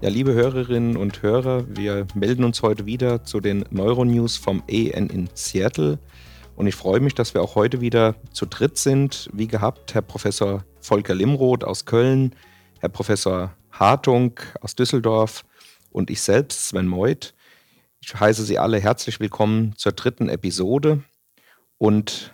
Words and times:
Ja, 0.00 0.10
liebe 0.10 0.32
Hörerinnen 0.32 0.96
und 0.96 1.22
Hörer, 1.22 1.64
wir 1.76 2.06
melden 2.14 2.44
uns 2.44 2.62
heute 2.62 2.86
wieder 2.86 3.24
zu 3.24 3.40
den 3.40 3.64
Neuronews 3.70 4.36
vom 4.36 4.62
AN 4.70 5.10
in 5.10 5.28
Seattle. 5.34 5.98
Und 6.54 6.68
ich 6.68 6.76
freue 6.76 7.00
mich, 7.00 7.16
dass 7.16 7.34
wir 7.34 7.42
auch 7.42 7.56
heute 7.56 7.80
wieder 7.80 8.14
zu 8.30 8.46
dritt 8.46 8.78
sind. 8.78 9.28
Wie 9.32 9.48
gehabt, 9.48 9.94
Herr 9.94 10.02
Professor 10.02 10.64
Volker 10.80 11.16
Limroth 11.16 11.64
aus 11.64 11.84
Köln, 11.84 12.36
Herr 12.78 12.90
Professor 12.90 13.56
Hartung 13.72 14.38
aus 14.60 14.76
Düsseldorf 14.76 15.44
und 15.90 16.10
ich 16.10 16.20
selbst, 16.20 16.68
Sven 16.68 16.86
Meuth. 16.86 17.34
Ich 18.00 18.14
heiße 18.14 18.44
Sie 18.44 18.56
alle 18.56 18.78
herzlich 18.78 19.18
willkommen 19.18 19.74
zur 19.76 19.90
dritten 19.90 20.28
Episode 20.28 21.02
und 21.76 22.32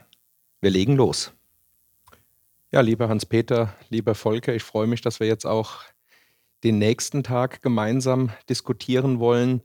wir 0.60 0.70
legen 0.70 0.96
los. 0.96 1.32
Ja, 2.72 2.82
lieber 2.82 3.08
Hans-Peter, 3.08 3.72
lieber 3.88 4.14
Volker, 4.14 4.54
ich 4.54 4.62
freue 4.62 4.86
mich, 4.86 5.00
dass 5.00 5.18
wir 5.18 5.26
jetzt 5.26 5.46
auch 5.46 5.84
den 6.64 6.78
nächsten 6.78 7.22
Tag 7.22 7.62
gemeinsam 7.62 8.30
diskutieren 8.48 9.20
wollen. 9.20 9.62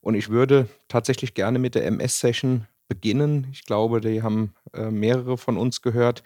Und 0.00 0.14
ich 0.14 0.30
würde 0.30 0.68
tatsächlich 0.88 1.34
gerne 1.34 1.58
mit 1.58 1.74
der 1.74 1.86
MS-Session 1.86 2.66
beginnen. 2.88 3.46
Ich 3.52 3.64
glaube, 3.64 4.00
die 4.00 4.22
haben 4.22 4.54
äh, 4.72 4.90
mehrere 4.90 5.36
von 5.36 5.58
uns 5.58 5.82
gehört. 5.82 6.22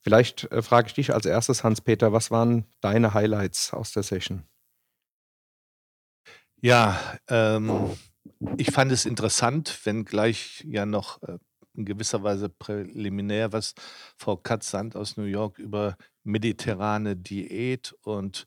Vielleicht 0.00 0.44
äh, 0.52 0.60
frage 0.62 0.88
ich 0.88 0.94
dich 0.94 1.14
als 1.14 1.24
erstes, 1.24 1.64
Hans-Peter, 1.64 2.12
was 2.12 2.30
waren 2.30 2.66
deine 2.82 3.14
Highlights 3.14 3.72
aus 3.72 3.92
der 3.92 4.02
Session? 4.02 4.44
Ja, 6.60 7.00
ähm, 7.28 7.90
ich 8.58 8.70
fand 8.70 8.92
es 8.92 9.06
interessant, 9.06 9.80
wenngleich 9.84 10.64
ja 10.66 10.84
noch 10.84 11.22
äh, 11.22 11.38
in 11.74 11.84
gewisser 11.84 12.22
Weise 12.22 12.48
präliminär, 12.48 13.52
was 13.52 13.74
Frau 14.16 14.36
Katz-Sand 14.36 14.96
aus 14.96 15.16
New 15.16 15.24
York 15.24 15.58
über 15.58 15.96
mediterrane 16.22 17.16
Diät 17.16 17.94
und 18.02 18.46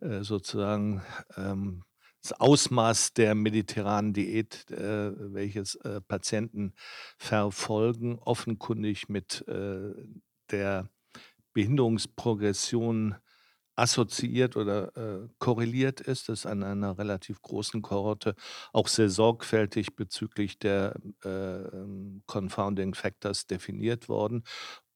äh, 0.00 0.22
sozusagen 0.22 1.02
ähm, 1.36 1.84
das 2.22 2.32
Ausmaß 2.32 3.14
der 3.14 3.34
mediterranen 3.34 4.12
Diät, 4.12 4.70
äh, 4.70 5.12
welches 5.32 5.76
äh, 5.76 6.00
Patienten 6.00 6.74
verfolgen, 7.16 8.18
offenkundig 8.18 9.08
mit 9.08 9.46
äh, 9.48 9.92
der 10.50 10.88
Behinderungsprogression 11.52 13.16
assoziiert 13.78 14.56
oder 14.56 14.96
äh, 14.96 15.28
korreliert 15.38 16.00
ist, 16.00 16.28
ist 16.28 16.46
an 16.46 16.62
einer 16.64 16.98
relativ 16.98 17.40
großen 17.42 17.82
Kohorte 17.82 18.34
auch 18.72 18.88
sehr 18.88 19.10
sorgfältig 19.10 19.96
bezüglich 19.96 20.58
der 20.58 20.96
äh, 21.24 21.28
ähm, 21.28 22.22
Confounding 22.26 22.94
Factors 22.94 23.46
definiert 23.46 24.08
worden 24.08 24.42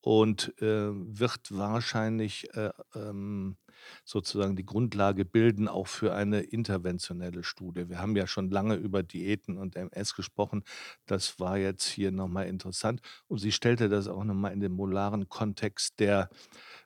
und 0.03 0.61
äh, 0.61 0.91
wird 0.93 1.57
wahrscheinlich 1.57 2.53
äh, 2.55 2.71
ähm, 2.95 3.57
sozusagen 4.05 4.57
die 4.57 4.67
Grundlage 4.67 5.25
bilden, 5.25 5.69
auch 5.69 5.87
für 5.87 6.15
eine 6.15 6.41
interventionelle 6.41 7.45
Studie. 7.45 7.89
Wir 7.89 8.01
haben 8.01 8.17
ja 8.17 8.27
schon 8.27 8.51
lange 8.51 8.75
über 8.75 9.03
Diäten 9.03 9.57
und 9.59 9.77
MS 9.77 10.15
gesprochen. 10.15 10.65
Das 11.07 11.39
war 11.41 11.57
jetzt 11.57 11.87
hier 11.87 12.11
nochmal 12.11 12.47
interessant. 12.47 13.01
Und 13.29 13.39
sie 13.39 13.53
stellte 13.53 13.89
das 13.89 14.09
auch 14.09 14.25
nochmal 14.25 14.53
in 14.53 14.61
den 14.61 14.73
molaren 14.73 15.29
Kontext 15.29 16.01
der 16.01 16.29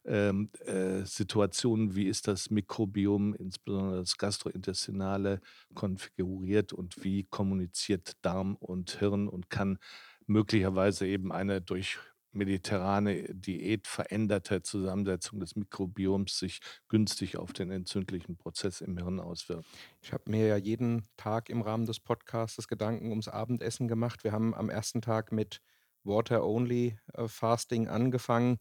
ähm, 0.04 0.50
äh, 0.64 1.04
Situationen, 1.04 1.96
wie 1.96 2.06
ist 2.06 2.28
das 2.28 2.50
Mikrobiom, 2.50 3.34
insbesondere 3.34 4.00
das 4.00 4.16
gastrointestinale, 4.18 5.40
konfiguriert 5.74 6.72
und 6.72 7.02
wie 7.02 7.24
kommuniziert 7.24 8.12
Darm 8.22 8.56
und 8.56 8.90
Hirn 8.90 9.28
und 9.28 9.50
kann 9.50 9.78
möglicherweise 10.26 11.06
eben 11.06 11.32
eine 11.32 11.60
durch 11.60 11.98
mediterrane 12.36 13.34
Diät 13.34 13.86
veränderte 13.86 14.62
Zusammensetzung 14.62 15.40
des 15.40 15.56
Mikrobioms 15.56 16.38
sich 16.38 16.60
günstig 16.88 17.36
auf 17.36 17.52
den 17.52 17.70
entzündlichen 17.70 18.36
Prozess 18.36 18.80
im 18.80 18.96
Hirn 18.98 19.18
auswirken. 19.20 19.66
Ich 20.02 20.12
habe 20.12 20.30
mir 20.30 20.46
ja 20.46 20.56
jeden 20.56 21.06
Tag 21.16 21.48
im 21.48 21.62
Rahmen 21.62 21.86
des 21.86 22.00
Podcasts 22.00 22.68
Gedanken 22.68 23.10
ums 23.10 23.28
Abendessen 23.28 23.88
gemacht. 23.88 24.22
Wir 24.22 24.32
haben 24.32 24.54
am 24.54 24.70
ersten 24.70 25.02
Tag 25.02 25.32
mit 25.32 25.60
Water-Only-Fasting 26.04 27.86
äh, 27.86 27.90
angefangen 27.90 28.58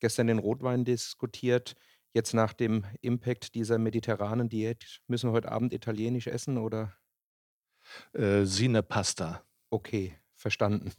gestern 0.00 0.26
den 0.26 0.38
Rotwein 0.38 0.84
diskutiert. 0.84 1.74
Jetzt 2.12 2.34
nach 2.34 2.52
dem 2.52 2.84
Impact 3.00 3.54
dieser 3.54 3.78
mediterranen 3.78 4.48
Diät, 4.48 5.00
müssen 5.08 5.30
wir 5.30 5.32
heute 5.32 5.50
Abend 5.50 5.72
italienisch 5.72 6.26
essen 6.26 6.58
oder? 6.58 6.94
Äh, 8.12 8.44
Sine 8.44 8.82
Pasta. 8.82 9.44
Okay, 9.70 10.16
verstanden. 10.36 10.92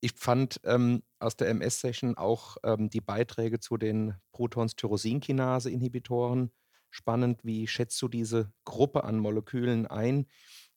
Ich 0.00 0.14
fand 0.14 0.60
ähm, 0.64 1.02
aus 1.18 1.36
der 1.36 1.48
MS-Session 1.48 2.16
auch 2.16 2.56
ähm, 2.64 2.88
die 2.88 3.02
Beiträge 3.02 3.60
zu 3.60 3.76
den 3.76 4.14
Protons-Tyrosinkinase-Inhibitoren 4.32 6.50
spannend. 6.90 7.44
Wie 7.44 7.66
schätzt 7.66 8.00
du 8.00 8.08
diese 8.08 8.50
Gruppe 8.64 9.04
an 9.04 9.18
Molekülen 9.18 9.86
ein? 9.86 10.26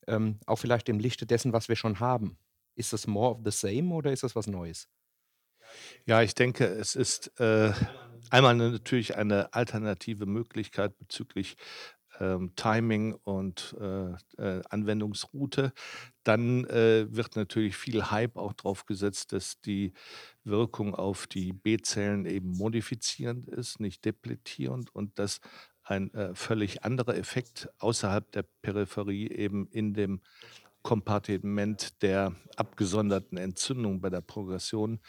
Ähm, 0.07 0.41
auch 0.45 0.57
vielleicht 0.57 0.89
im 0.89 0.99
Lichte 0.99 1.25
dessen, 1.25 1.53
was 1.53 1.69
wir 1.69 1.77
schon 1.77 2.01
haben. 2.01 2.37
Ist 2.75 2.91
es 2.93 3.07
more 3.07 3.35
of 3.35 3.41
the 3.45 3.51
same 3.51 3.93
oder 3.93 4.11
ist 4.11 4.23
es 4.23 4.35
was 4.35 4.47
Neues? 4.47 4.89
Ja, 6.05 6.21
ich 6.21 6.35
denke, 6.35 6.65
es 6.65 6.95
ist 6.95 7.39
äh, 7.39 7.71
einmal 8.29 8.55
natürlich 8.55 9.15
eine 9.15 9.53
alternative 9.53 10.25
Möglichkeit 10.25 10.97
bezüglich 10.97 11.55
ähm, 12.19 12.51
Timing 12.55 13.13
und 13.13 13.75
äh, 13.79 14.11
äh, 14.37 14.61
Anwendungsroute. 14.69 15.73
Dann 16.23 16.65
äh, 16.65 17.07
wird 17.09 17.35
natürlich 17.35 17.75
viel 17.75 18.11
Hype 18.11 18.37
auch 18.37 18.53
drauf 18.53 18.85
gesetzt, 18.85 19.33
dass 19.33 19.59
die 19.61 19.93
Wirkung 20.43 20.95
auf 20.95 21.27
die 21.27 21.53
B-Zellen 21.53 22.25
eben 22.25 22.49
modifizierend 22.49 23.49
ist, 23.49 23.79
nicht 23.79 24.05
depletierend 24.05 24.93
und 24.93 25.19
dass 25.19 25.39
ein 25.83 26.13
äh, 26.13 26.33
völlig 26.33 26.83
anderer 26.83 27.15
Effekt 27.15 27.69
außerhalb 27.79 28.31
der 28.31 28.45
Peripherie 28.61 29.29
eben 29.29 29.67
in 29.67 29.93
dem 29.93 30.21
Kompartiment 30.81 32.01
der 32.01 32.35
abgesonderten 32.57 33.37
Entzündung 33.37 34.01
bei 34.01 34.09
der 34.09 34.21
Progression 34.21 34.99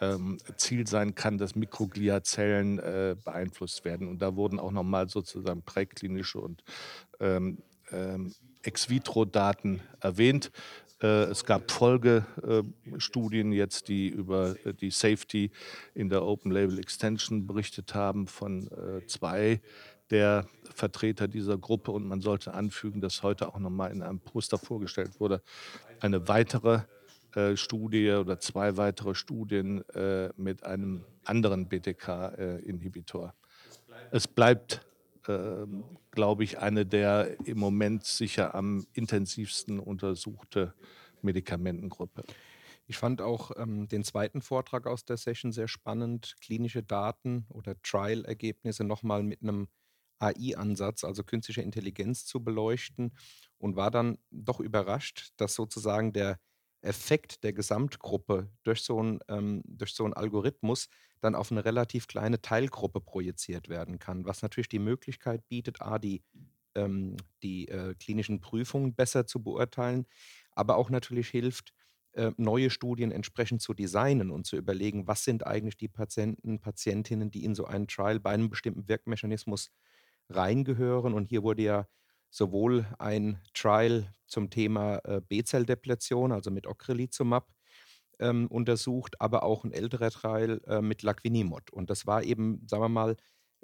ähm, 0.00 0.38
Ziel 0.56 0.86
sein 0.86 1.14
kann, 1.14 1.38
dass 1.38 1.54
Mikrogliazellen 1.54 2.78
äh, 2.78 3.16
beeinflusst 3.24 3.84
werden. 3.84 4.08
Und 4.08 4.20
da 4.20 4.36
wurden 4.36 4.58
auch 4.58 4.72
nochmal 4.72 5.08
sozusagen 5.08 5.62
präklinische 5.62 6.38
und 6.40 6.62
ähm, 7.20 7.58
ähm, 7.90 8.34
Ex-vitro-Daten 8.62 9.80
erwähnt. 10.00 10.50
Äh, 11.02 11.24
es 11.24 11.44
gab 11.44 11.70
Folgestudien 11.70 13.52
jetzt, 13.52 13.88
die 13.88 14.08
über 14.08 14.56
äh, 14.64 14.74
die 14.74 14.90
Safety 14.90 15.50
in 15.94 16.08
der 16.08 16.24
Open 16.24 16.50
Label 16.50 16.78
Extension 16.78 17.46
berichtet 17.46 17.94
haben 17.94 18.26
von 18.26 18.68
äh, 18.68 19.06
zwei 19.06 19.60
der 20.10 20.46
Vertreter 20.74 21.28
dieser 21.28 21.58
Gruppe. 21.58 21.92
Und 21.92 22.06
man 22.06 22.20
sollte 22.20 22.54
anfügen, 22.54 23.00
dass 23.00 23.22
heute 23.22 23.48
auch 23.48 23.58
nochmal 23.58 23.92
in 23.92 24.02
einem 24.02 24.20
Poster 24.20 24.58
vorgestellt 24.58 25.20
wurde, 25.20 25.42
eine 26.00 26.28
weitere 26.28 26.80
äh, 27.38 27.56
Studie 27.56 28.10
oder 28.10 28.40
zwei 28.40 28.76
weitere 28.76 29.14
Studien 29.14 29.88
äh, 29.90 30.30
mit 30.36 30.64
einem 30.64 31.04
anderen 31.24 31.68
BTK-Inhibitor. 31.68 33.32
Es 34.10 34.26
bleibt, 34.26 34.84
äh, 35.28 35.64
glaube 36.10 36.42
ich, 36.42 36.58
eine 36.58 36.84
der 36.84 37.36
im 37.46 37.58
Moment 37.58 38.04
sicher 38.04 38.56
am 38.56 38.86
intensivsten 38.92 39.78
untersuchte 39.78 40.74
Medikamentengruppe. 41.22 42.24
Ich 42.86 42.96
fand 42.96 43.20
auch 43.22 43.52
ähm, 43.56 43.86
den 43.86 44.02
zweiten 44.02 44.42
Vortrag 44.42 44.88
aus 44.88 45.04
der 45.04 45.16
Session 45.16 45.52
sehr 45.52 45.68
spannend, 45.68 46.34
klinische 46.40 46.82
Daten 46.82 47.46
oder 47.50 47.80
Trial-Ergebnisse 47.82 48.82
nochmal 48.82 49.22
mit 49.22 49.42
einem 49.42 49.68
AI-Ansatz, 50.18 51.04
also 51.04 51.22
künstliche 51.22 51.62
Intelligenz 51.62 52.24
zu 52.24 52.42
beleuchten 52.42 53.12
und 53.58 53.76
war 53.76 53.92
dann 53.92 54.18
doch 54.32 54.58
überrascht, 54.58 55.30
dass 55.36 55.54
sozusagen 55.54 56.12
der 56.12 56.40
Effekt 56.82 57.44
der 57.44 57.52
Gesamtgruppe 57.52 58.50
durch 58.62 58.82
so 58.82 59.00
'n 59.00 59.20
ähm, 59.28 59.62
durch 59.66 59.94
so 59.94 60.04
'n 60.06 60.14
Algorithmus 60.14 60.88
dann 61.20 61.34
auf 61.34 61.50
eine 61.52 61.64
relativ 61.64 62.06
kleine 62.08 62.40
Teilgruppe 62.40 63.00
projiziert 63.00 63.68
werden 63.68 63.98
kann, 63.98 64.24
was 64.26 64.42
natürlich 64.42 64.68
die 64.68 64.78
Möglichkeit 64.78 65.48
bietet, 65.48 65.82
A, 65.82 65.98
die 65.98 66.22
ähm, 66.74 67.16
die, 67.42 67.68
äh, 67.68 67.94
klinischen 67.94 68.40
Prüfungen 68.40 68.94
besser 68.94 69.26
zu 69.26 69.42
beurteilen, 69.42 70.06
aber 70.52 70.76
auch 70.76 70.90
natürlich 70.90 71.28
hilft, 71.28 71.72
äh, 72.12 72.32
neue 72.36 72.70
Studien 72.70 73.10
entsprechend 73.12 73.62
zu 73.62 73.74
designen 73.74 74.30
und 74.30 74.46
zu 74.46 74.56
überlegen, 74.56 75.06
was 75.06 75.24
sind 75.24 75.46
eigentlich 75.46 75.76
die 75.76 75.88
Patienten, 75.88 76.60
Patientinnen, 76.60 77.30
die 77.30 77.44
in 77.44 77.54
so 77.54 77.64
einen 77.66 77.88
Trial 77.88 78.20
bei 78.20 78.30
einem 78.30 78.50
bestimmten 78.50 78.88
Wirkmechanismus 78.88 79.70
reingehören. 80.30 81.14
Und 81.14 81.28
hier 81.30 81.42
wurde 81.42 81.62
ja 81.62 81.86
sowohl 82.30 82.86
ein 82.98 83.40
Trial 83.54 84.12
zum 84.26 84.50
Thema 84.50 84.98
äh, 85.04 85.20
B-Zelldepletion, 85.20 86.32
also 86.32 86.50
mit 86.50 86.66
Ocrelizumab, 86.66 87.48
ähm, 88.20 88.46
untersucht, 88.48 89.20
aber 89.20 89.42
auch 89.42 89.64
ein 89.64 89.72
älterer 89.72 90.10
Trial 90.10 90.60
äh, 90.66 90.80
mit 90.80 91.02
Laquinimod. 91.02 91.70
Und 91.70 91.90
das 91.90 92.06
war 92.06 92.22
eben, 92.22 92.66
sagen 92.66 92.82
wir 92.82 92.88
mal, 92.88 93.16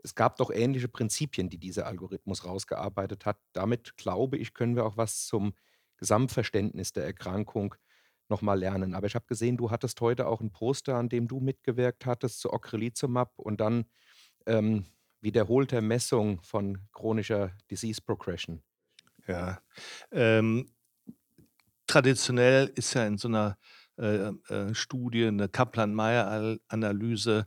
es 0.03 0.15
gab 0.15 0.37
doch 0.37 0.51
ähnliche 0.51 0.89
Prinzipien, 0.89 1.49
die 1.49 1.59
dieser 1.59 1.87
Algorithmus 1.87 2.45
rausgearbeitet 2.45 3.27
hat. 3.27 3.39
Damit, 3.53 3.97
glaube 3.97 4.37
ich, 4.37 4.55
können 4.55 4.77
wir 4.77 4.85
auch 4.85 4.97
was 4.97 5.27
zum 5.27 5.55
Gesamtverständnis 5.97 6.93
der 6.93 7.05
Erkrankung 7.05 7.75
nochmal 8.29 8.59
lernen. 8.59 8.95
Aber 8.95 9.07
ich 9.07 9.15
habe 9.15 9.27
gesehen, 9.27 9.57
du 9.57 9.71
hattest 9.71 10.01
heute 10.01 10.27
auch 10.27 10.41
ein 10.41 10.51
Poster, 10.51 10.97
an 10.97 11.09
dem 11.09 11.29
du 11.29 11.41
mitgewirkt 11.41 12.07
hattest, 12.07 12.41
zu 12.41 12.53
Ocrelizumab 12.53 13.33
und 13.37 13.61
dann 13.61 13.87
ähm, 14.47 14.87
wiederholter 15.25 15.83
Messung 15.83 16.43
von 16.43 16.79
chronischer 16.93 17.53
Disease 17.71 18.03
Progression. 18.03 18.63
Ja. 19.29 19.61
Ähm, 20.13 20.69
traditionell 21.87 22.71
ist 22.75 22.95
ja 22.95 23.07
in 23.07 23.19
so 23.19 23.29
einer 23.29 23.57
äh, 23.99 24.29
äh, 24.49 24.75
Studie 24.75 25.31
'ne 25.31 25.49
Kaplan-Meier-Analyse 25.49 27.47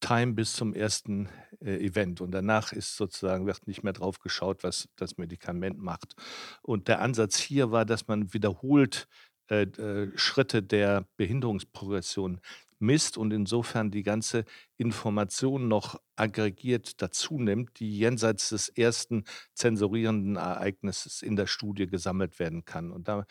Time 0.00 0.34
bis 0.34 0.54
zum 0.54 0.74
ersten, 0.74 1.28
äh, 1.60 1.76
Event 1.84 2.20
und 2.20 2.32
danach 2.32 2.72
ist 2.72 2.96
sozusagen 2.96 3.46
wird 3.46 3.66
nicht 3.68 3.82
mehr 3.84 3.94
drauf 3.94 4.18
geschaut, 4.20 4.64
was 4.64 4.88
das 4.96 5.16
Medikament 5.18 5.78
macht. 5.78 6.14
Und 6.62 6.88
der 6.88 7.00
Ansatz 7.00 7.38
hier 7.38 7.70
war, 7.72 7.84
dass 7.86 8.08
man 8.08 8.32
wiederholt, 8.34 9.08
äh, 9.50 9.62
äh, 9.64 10.12
Schritte 10.16 10.62
der 10.62 11.06
Behinderungsprogression 11.16 12.40
misst 12.84 13.18
und 13.18 13.32
insofern 13.32 13.90
die 13.90 14.02
ganze 14.02 14.44
Information 14.76 15.68
noch 15.68 16.00
aggregiert 16.16 17.00
dazunimmt, 17.02 17.80
die 17.80 17.98
jenseits 17.98 18.50
des 18.50 18.68
ersten 18.68 19.24
zensurierenden 19.54 20.36
Ereignisses 20.36 21.22
in 21.22 21.36
der 21.36 21.46
Studie 21.46 21.86
gesammelt 21.86 22.38
werden 22.38 22.64
kann. 22.64 22.90
Und 22.90 23.08
da 23.08 23.26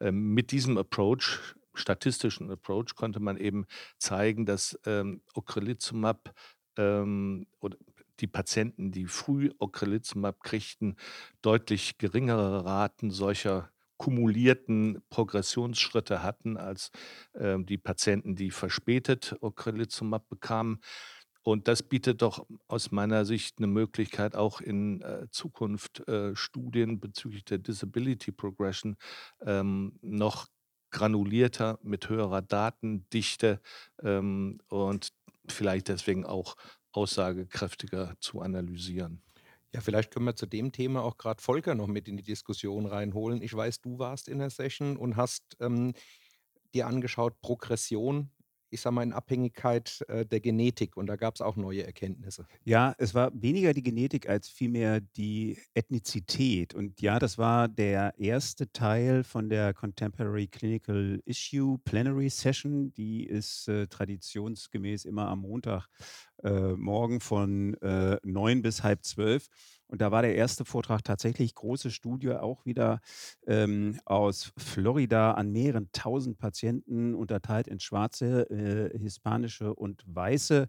ähm, 0.00 0.34
mit 0.34 0.52
diesem 0.52 0.78
Approach, 0.78 1.38
statistischen 1.74 2.50
Approach, 2.50 2.94
konnte 2.94 3.20
man 3.20 3.36
eben 3.36 3.66
zeigen, 3.98 4.46
dass 4.46 4.78
ähm, 4.86 5.22
Ocrelizumab 5.34 6.34
ähm, 6.76 7.46
oder 7.60 7.76
die 8.20 8.26
Patienten, 8.26 8.92
die 8.92 9.06
früh 9.06 9.50
Ocrelizumab 9.58 10.42
kriegten, 10.42 10.96
deutlich 11.42 11.98
geringere 11.98 12.64
Raten 12.64 13.10
solcher 13.10 13.70
kumulierten 14.02 15.00
Progressionsschritte 15.10 16.24
hatten 16.24 16.56
als, 16.56 16.90
ähm, 17.36 17.66
die 17.66 17.78
Patienten, 17.78 18.34
die 18.34 18.50
verspätet 18.50 19.36
Ocrelizumab 19.40 20.28
bekamen. 20.28 20.80
Und 21.44 21.68
das 21.68 21.84
bietet 21.84 22.20
doch 22.20 22.44
aus 22.66 22.90
meiner 22.90 23.24
Sicht 23.24 23.58
eine 23.58 23.68
Möglichkeit, 23.68 24.34
auch 24.34 24.60
in, 24.60 25.02
äh, 25.02 25.28
Zukunft, 25.30 26.00
äh, 26.08 26.34
Studien 26.34 26.98
bezüglich 26.98 27.44
der 27.44 27.58
Disability 27.58 28.32
Progression, 28.32 28.96
ähm, 29.42 30.00
noch 30.02 30.48
granulierter 30.90 31.78
mit 31.84 32.08
höherer 32.08 32.42
Datendichte, 32.42 33.60
ähm, 34.02 34.58
und 34.68 35.12
vielleicht 35.48 35.86
deswegen 35.86 36.26
auch 36.26 36.56
aussagekräftiger 36.90 38.14
zu 38.18 38.40
analysieren. 38.40 39.22
Ja, 39.74 39.80
vielleicht 39.80 40.10
können 40.10 40.26
wir 40.26 40.36
zu 40.36 40.46
dem 40.46 40.72
Thema 40.72 41.02
auch 41.02 41.16
gerade 41.16 41.42
Volker 41.42 41.74
noch 41.74 41.86
mit 41.86 42.06
in 42.06 42.16
die 42.16 42.22
Diskussion 42.22 42.86
reinholen. 42.86 43.40
Ich 43.42 43.54
weiß, 43.54 43.80
du 43.80 43.98
warst 43.98 44.28
in 44.28 44.38
der 44.38 44.50
Session 44.50 44.96
und 44.96 45.16
hast, 45.16 45.56
ähm, 45.60 45.94
dir 46.74 46.86
angeschaut, 46.86 47.40
Progression, 47.40 48.30
ich 48.72 48.80
sage 48.80 48.94
mal, 48.94 49.02
in 49.02 49.12
Abhängigkeit, 49.12 50.02
äh, 50.08 50.24
der 50.24 50.40
Genetik 50.40 50.96
und 50.96 51.06
da 51.06 51.16
gab 51.16 51.34
es 51.34 51.42
auch 51.42 51.56
neue 51.56 51.84
Erkenntnisse. 51.84 52.46
Ja, 52.64 52.94
es 52.96 53.14
war 53.14 53.30
weniger 53.34 53.74
die 53.74 53.82
Genetik 53.82 54.28
als 54.28 54.48
vielmehr 54.48 55.00
die 55.00 55.58
Ethnizität. 55.74 56.74
Und 56.74 57.00
ja, 57.02 57.18
das 57.18 57.36
war 57.36 57.68
der 57.68 58.14
erste 58.18 58.72
Teil 58.72 59.24
von 59.24 59.50
der 59.50 59.74
Contemporary 59.74 60.46
Clinical 60.46 61.20
Issue 61.26 61.78
Plenary 61.84 62.30
Session. 62.30 62.94
Die 62.94 63.24
ist 63.24 63.68
äh, 63.68 63.86
traditionsgemäß 63.88 65.04
immer 65.04 65.28
am 65.28 65.40
Montag 65.40 65.88
äh, 66.42 66.72
morgen 66.72 67.20
von 67.20 67.74
äh, 67.82 68.18
9 68.22 68.62
bis 68.62 68.82
halb 68.82 69.04
zwölf. 69.04 69.48
Und 69.86 70.00
da 70.00 70.10
war 70.10 70.22
der 70.22 70.34
erste 70.36 70.64
Vortrag 70.64 71.04
tatsächlich 71.04 71.54
große 71.54 71.90
Studie, 71.90 72.30
auch 72.30 72.64
wieder 72.64 73.00
ähm, 73.46 74.00
aus 74.06 74.52
Florida 74.56 75.32
an 75.32 75.52
mehreren 75.52 75.90
tausend 75.92 76.38
Patienten, 76.38 77.14
unterteilt 77.14 77.68
in 77.68 77.78
schwarze, 77.78 78.48
äh, 78.50 78.98
hispanische 78.98 79.74
und 79.74 80.02
weiße 80.06 80.68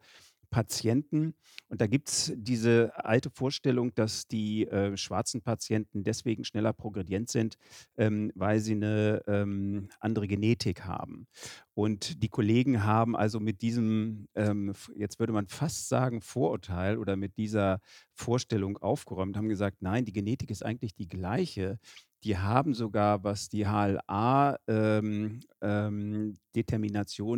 Patienten. 0.53 1.33
Und 1.67 1.81
da 1.81 1.88
gibt 1.88 2.09
es 2.09 2.31
diese 2.35 2.91
alte 2.95 3.31
Vorstellung, 3.31 3.94
dass 3.95 4.27
die 4.27 4.67
äh, 4.67 4.95
schwarzen 4.95 5.41
Patienten 5.41 6.03
deswegen 6.03 6.44
schneller 6.45 6.73
progredient 6.73 7.29
sind, 7.29 7.57
ähm, 7.97 8.31
weil 8.35 8.59
sie 8.59 8.73
eine 8.73 9.23
ähm, 9.25 9.89
andere 10.00 10.27
Genetik 10.27 10.85
haben. 10.85 11.27
Und 11.73 12.21
die 12.21 12.29
Kollegen 12.29 12.83
haben 12.83 13.15
also 13.15 13.39
mit 13.39 13.63
diesem, 13.63 14.27
ähm, 14.35 14.73
jetzt 14.95 15.19
würde 15.19 15.33
man 15.33 15.47
fast 15.47 15.89
sagen, 15.89 16.21
Vorurteil 16.21 17.00
oder 17.00 17.15
mit 17.15 17.35
dieser 17.38 17.79
Vorstellung 18.13 18.77
aufgeräumt, 18.77 19.35
haben 19.35 19.50
gesagt, 19.50 19.77
nein, 19.81 20.05
die 20.05 20.13
Genetik 20.13 20.51
ist 20.51 20.63
eigentlich 20.63 20.94
die 20.94 21.07
gleiche. 21.07 21.79
Die 22.23 22.37
haben 22.37 22.73
sogar, 22.73 23.23
was 23.23 23.49
die 23.49 23.65
HLA, 23.65 24.57
ähm, 24.67 25.41
ähm, 25.61 26.37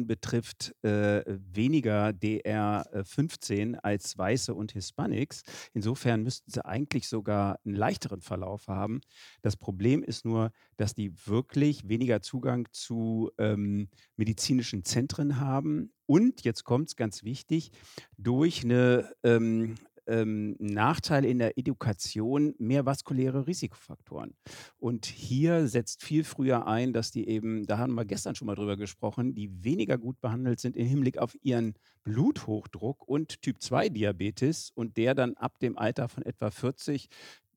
betrifft, 0.08 0.76
äh, 0.84 1.24
weniger 1.26 2.10
DR15 2.10 3.76
als 3.76 4.18
Weiße 4.18 4.54
und 4.54 4.74
Hispanics. 4.74 5.44
Insofern 5.74 6.22
müssten 6.22 6.52
sie 6.52 6.64
eigentlich 6.64 7.08
sogar 7.08 7.60
einen 7.66 7.76
leichteren 7.76 8.22
Verlauf 8.22 8.68
haben. 8.68 9.02
Das 9.42 9.58
Problem 9.58 10.04
ist 10.04 10.26
nur, 10.26 10.52
dass 10.78 10.94
die 10.94 11.14
wirklich 11.26 11.88
weniger 11.88 12.22
Zugang 12.22 12.68
zu 12.72 13.32
ähm, 13.38 13.90
medizinischen 14.18 14.84
Zentren 14.84 15.40
haben 15.40 15.92
und, 16.06 16.44
jetzt 16.44 16.64
kommt 16.64 16.90
es 16.90 16.96
ganz 16.96 17.24
wichtig, 17.24 17.72
durch 18.18 18.64
eine 18.64 19.12
ähm, 19.24 19.76
ähm, 20.08 20.56
Nachteil 20.60 21.26
in 21.26 21.40
der 21.40 21.58
Edukation 21.58 22.56
mehr 22.58 22.86
vaskuläre 22.86 23.48
Risikofaktoren. 23.48 24.36
Und 24.78 25.06
hier 25.06 25.68
setzt 25.68 26.04
viel 26.04 26.24
früher 26.24 26.68
ein, 26.68 26.94
dass 26.94 27.12
die 27.12 27.28
eben, 27.28 27.66
da 27.66 27.78
haben 27.78 27.96
wir 27.96 28.06
gestern 28.06 28.36
schon 28.36 28.48
mal 28.48 28.56
drüber 28.56 28.78
gesprochen, 28.78 29.36
die 29.36 29.64
weniger 29.64 29.98
gut 29.98 30.20
behandelt 30.22 30.60
sind 30.60 30.76
im 30.76 30.88
Hinblick 30.88 31.18
auf 31.18 31.38
ihren 31.42 31.74
Bluthochdruck 32.04 33.08
und 33.08 33.42
Typ-2-Diabetes 33.42 34.72
und 34.76 34.98
der 34.98 35.16
dann 35.16 35.36
ab 35.36 35.60
dem 35.60 35.78
Alter 35.78 36.10
von 36.10 36.24
etwa 36.24 36.52
40 36.52 37.10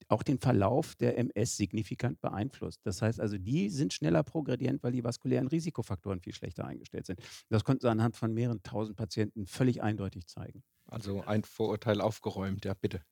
auch 0.08 0.22
den 0.22 0.38
Verlauf 0.38 0.94
der 0.96 1.18
MS 1.18 1.56
signifikant 1.56 2.20
beeinflusst. 2.20 2.80
Das 2.84 3.02
heißt 3.02 3.20
also, 3.20 3.36
die 3.36 3.68
sind 3.68 3.92
schneller 3.92 4.22
progredient, 4.22 4.82
weil 4.82 4.92
die 4.92 5.04
vaskulären 5.04 5.48
Risikofaktoren 5.48 6.20
viel 6.20 6.34
schlechter 6.34 6.64
eingestellt 6.64 7.06
sind. 7.06 7.20
Das 7.50 7.64
konnten 7.64 7.82
sie 7.82 7.90
anhand 7.90 8.16
von 8.16 8.32
mehreren 8.32 8.62
tausend 8.62 8.96
Patienten 8.96 9.46
völlig 9.46 9.82
eindeutig 9.82 10.26
zeigen. 10.26 10.62
Also 10.90 11.23
ein 11.26 11.44
Vorurteil 11.44 12.00
aufgeräumt, 12.00 12.64
ja, 12.64 12.75
bitte. 12.75 13.02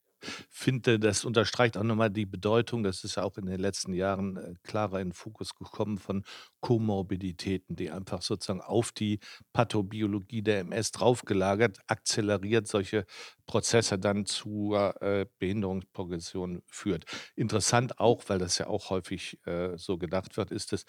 Finde, 0.49 0.99
das 0.99 1.25
unterstreicht 1.25 1.77
auch 1.77 1.83
nochmal 1.83 2.11
die 2.11 2.25
Bedeutung, 2.25 2.83
das 2.83 3.05
ist 3.05 3.17
ja 3.17 3.23
auch 3.23 3.37
in 3.37 3.47
den 3.47 3.61
letzten 3.61 3.93
Jahren 3.93 4.37
äh, 4.37 4.55
klarer 4.63 5.01
in 5.01 5.09
den 5.09 5.13
Fokus 5.13 5.55
gekommen 5.55 5.99
von 5.99 6.25
Komorbiditäten, 6.61 7.77
die 7.77 7.91
einfach 7.91 8.23
sozusagen 8.23 8.63
auf 8.63 8.93
die 8.93 9.21
Pathobiologie 9.53 10.43
der 10.43 10.61
MS 10.61 10.93
draufgelagert, 10.93 11.79
akzeleriert 11.87 12.67
solche 12.67 13.05
Prozesse 13.47 13.99
dann 13.99 14.25
zur 14.25 15.01
äh, 15.03 15.27
Behinderungsprogression 15.39 16.63
führt. 16.67 17.05
Interessant 17.37 18.01
auch, 18.01 18.23
weil 18.27 18.39
das 18.39 18.59
ja 18.59 18.69
auch 18.69 18.89
häufig 18.91 19.39
äh, 19.47 19.77
so 19.77 19.99
gedacht 19.99 20.37
wird, 20.39 20.51
ist, 20.51 20.73
dass 20.73 20.85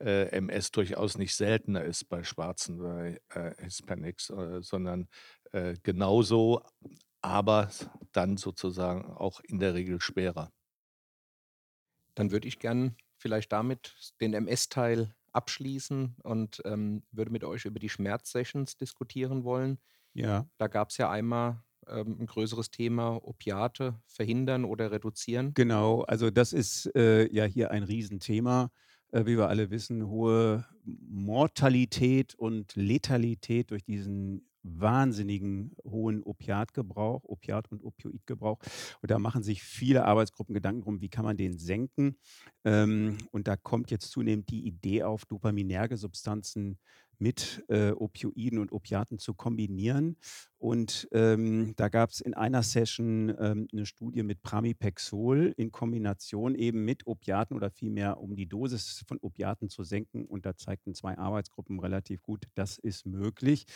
äh, 0.00 0.28
MS 0.30 0.72
durchaus 0.72 1.16
nicht 1.16 1.36
seltener 1.36 1.84
ist 1.84 2.08
bei 2.08 2.24
Schwarzen, 2.24 2.78
bei 2.78 3.20
äh, 3.30 3.54
Hispanics, 3.62 4.28
äh, 4.30 4.60
sondern 4.60 5.08
äh, 5.52 5.74
genauso 5.82 6.62
aber 7.22 7.70
dann 8.10 8.36
sozusagen 8.36 9.04
auch 9.04 9.40
in 9.40 9.58
der 9.58 9.74
Regel 9.74 10.00
schwerer. 10.00 10.52
Dann 12.14 12.30
würde 12.30 12.48
ich 12.48 12.58
gern 12.58 12.96
vielleicht 13.16 13.52
damit 13.52 13.94
den 14.20 14.34
MS-Teil 14.34 15.14
abschließen 15.32 16.16
und 16.22 16.60
ähm, 16.64 17.04
würde 17.10 17.30
mit 17.30 17.44
euch 17.44 17.64
über 17.64 17.78
die 17.78 17.88
Schmerzsessions 17.88 18.76
diskutieren 18.76 19.44
wollen. 19.44 19.78
Ja. 20.12 20.46
Da 20.58 20.66
gab 20.66 20.90
es 20.90 20.98
ja 20.98 21.10
einmal 21.10 21.62
ähm, 21.86 22.18
ein 22.20 22.26
größeres 22.26 22.70
Thema, 22.70 23.16
Opiate 23.22 24.00
verhindern 24.06 24.64
oder 24.64 24.90
reduzieren. 24.90 25.54
Genau, 25.54 26.02
also 26.02 26.30
das 26.30 26.52
ist 26.52 26.94
äh, 26.94 27.32
ja 27.32 27.44
hier 27.44 27.70
ein 27.70 27.84
Riesenthema. 27.84 28.70
Äh, 29.12 29.26
wie 29.26 29.38
wir 29.38 29.48
alle 29.48 29.70
wissen, 29.70 30.06
hohe 30.06 30.66
Mortalität 30.84 32.34
und 32.34 32.74
Letalität 32.74 33.70
durch 33.70 33.84
diesen 33.84 34.48
wahnsinnigen 34.62 35.74
hohen 35.84 36.22
Opiatgebrauch, 36.22 37.24
Opiat- 37.24 37.70
und 37.70 37.84
Opioidgebrauch. 37.84 38.58
Und 39.00 39.10
da 39.10 39.18
machen 39.18 39.42
sich 39.42 39.62
viele 39.62 40.04
Arbeitsgruppen 40.04 40.54
Gedanken 40.54 40.82
drum, 40.82 41.00
wie 41.00 41.08
kann 41.08 41.24
man 41.24 41.36
den 41.36 41.58
senken. 41.58 42.18
Ähm, 42.64 43.18
und 43.30 43.48
da 43.48 43.56
kommt 43.56 43.90
jetzt 43.90 44.10
zunehmend 44.10 44.50
die 44.50 44.66
Idee 44.66 45.02
auf, 45.02 45.24
dopaminerge 45.24 45.96
Substanzen 45.96 46.78
mit 47.18 47.64
äh, 47.68 47.92
Opioiden 47.92 48.58
und 48.58 48.72
Opiaten 48.72 49.18
zu 49.18 49.34
kombinieren. 49.34 50.16
Und 50.62 51.08
ähm, 51.10 51.74
da 51.74 51.88
gab 51.88 52.10
es 52.10 52.20
in 52.20 52.34
einer 52.34 52.62
Session 52.62 53.34
ähm, 53.40 53.66
eine 53.72 53.84
Studie 53.84 54.22
mit 54.22 54.42
Pramipexol 54.42 55.52
in 55.56 55.72
Kombination 55.72 56.54
eben 56.54 56.84
mit 56.84 57.04
Opiaten 57.04 57.56
oder 57.56 57.68
vielmehr 57.68 58.20
um 58.20 58.36
die 58.36 58.46
Dosis 58.46 59.02
von 59.08 59.18
Opiaten 59.22 59.68
zu 59.68 59.82
senken. 59.82 60.24
Und 60.24 60.46
da 60.46 60.56
zeigten 60.56 60.94
zwei 60.94 61.18
Arbeitsgruppen 61.18 61.80
relativ 61.80 62.22
gut, 62.22 62.46
das 62.54 62.78
ist 62.78 63.06
möglich. 63.06 63.66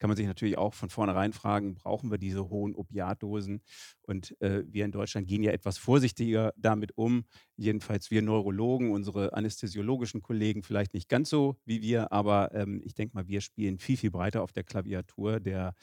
Kann 0.00 0.10
man 0.10 0.16
sich 0.16 0.26
natürlich 0.26 0.58
auch 0.58 0.74
von 0.74 0.90
vornherein 0.90 1.32
fragen, 1.32 1.76
brauchen 1.76 2.10
wir 2.10 2.18
diese 2.18 2.48
hohen 2.48 2.74
Opiatdosen? 2.74 3.62
Und 4.00 4.34
äh, 4.40 4.64
wir 4.66 4.84
in 4.84 4.90
Deutschland 4.90 5.28
gehen 5.28 5.44
ja 5.44 5.52
etwas 5.52 5.78
vorsichtiger 5.78 6.52
damit 6.56 6.98
um. 6.98 7.24
Jedenfalls 7.54 8.10
wir 8.10 8.20
Neurologen, 8.20 8.90
unsere 8.90 9.34
anästhesiologischen 9.34 10.22
Kollegen 10.22 10.64
vielleicht 10.64 10.92
nicht 10.92 11.08
ganz 11.08 11.30
so 11.30 11.60
wie 11.64 11.82
wir, 11.82 12.10
aber 12.10 12.52
ähm, 12.52 12.82
ich 12.84 12.96
denke 12.96 13.14
mal, 13.14 13.28
wir 13.28 13.40
spielen 13.40 13.78
viel, 13.78 13.96
viel 13.96 14.10
breiter 14.10 14.42
auf 14.42 14.52
der 14.52 14.64
Klaviatur 14.64 15.38
der 15.38 15.76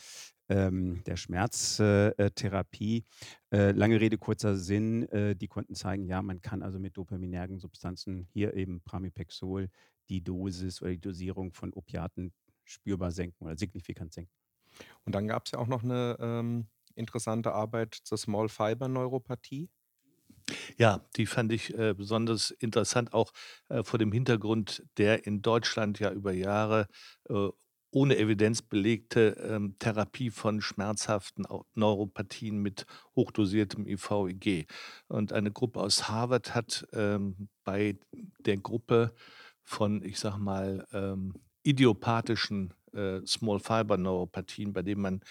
ähm, 0.50 1.04
der 1.06 1.16
Schmerztherapie. 1.16 3.06
Äh, 3.52 3.72
lange 3.72 4.02
Rede, 4.02 4.18
kurzer 4.18 4.56
Sinn, 4.56 5.04
äh, 5.10 5.36
die 5.36 5.48
konnten 5.48 5.76
zeigen, 5.76 6.06
ja, 6.06 6.22
man 6.22 6.42
kann 6.42 6.62
also 6.64 6.80
mit 6.80 6.98
dopaminergen 6.98 7.60
Substanzen, 7.60 8.28
hier 8.34 8.54
eben 8.56 8.82
Pramipexol, 8.82 9.70
die 10.10 10.24
Dosis 10.24 10.82
oder 10.82 10.92
die 10.92 11.02
Dosierung 11.02 11.54
von 11.54 11.74
Opiaten 11.74 12.34
spürbar 12.64 13.12
senken 13.12 13.46
oder 13.46 13.58
signifikant 13.58 14.14
senken. 14.14 14.34
Und 15.06 15.16
dann 15.16 15.28
gab 15.28 15.46
es 15.46 15.52
ja 15.52 15.60
auch 15.60 15.68
noch 15.68 15.84
eine 15.84 16.18
ähm, 16.20 16.68
interessante 16.96 17.54
Arbeit 17.54 17.96
zur 17.96 18.18
Small 18.18 18.50
Fiber 18.50 18.88
Neuropathie. 18.88 19.70
Ja, 20.78 21.08
die 21.16 21.26
fand 21.26 21.52
ich 21.52 21.78
äh, 21.78 21.94
besonders 21.94 22.52
interessant, 22.52 23.14
auch 23.14 23.32
äh, 23.70 23.84
vor 23.84 24.00
dem 24.00 24.12
Hintergrund 24.12 24.84
der 24.98 25.26
in 25.26 25.42
Deutschland 25.42 26.00
ja 26.00 26.12
über 26.12 26.32
Jahre 26.32 26.88
äh, 27.30 27.50
ohne 27.92 28.18
Evidenz 28.18 28.62
belegte 28.62 29.38
ähm, 29.42 29.76
Therapie 29.80 30.30
von 30.30 30.62
schmerzhaften 30.62 31.46
Neuropathien 31.74 32.62
mit 32.62 32.86
hochdosiertem 33.16 33.88
IVIG. 33.88 34.68
Und 35.08 35.34
eine 35.34 35.52
Gruppe 35.52 35.80
aus 35.80 36.08
Harvard 36.08 36.54
hat 36.54 36.88
ähm, 36.94 37.50
bei 37.64 37.98
der 38.40 38.58
Gruppe 38.58 39.14
von, 39.64 40.04
ich 40.04 40.20
sag 40.20 40.38
mal, 40.38 40.88
ähm, 40.94 41.34
idiopathischen 41.64 42.74
äh, 42.94 43.22
Small 43.26 43.60
Fiber 43.60 43.98
Neuropathien, 43.98 44.74
bei 44.74 44.82
denen 44.82 45.02
man 45.02 45.22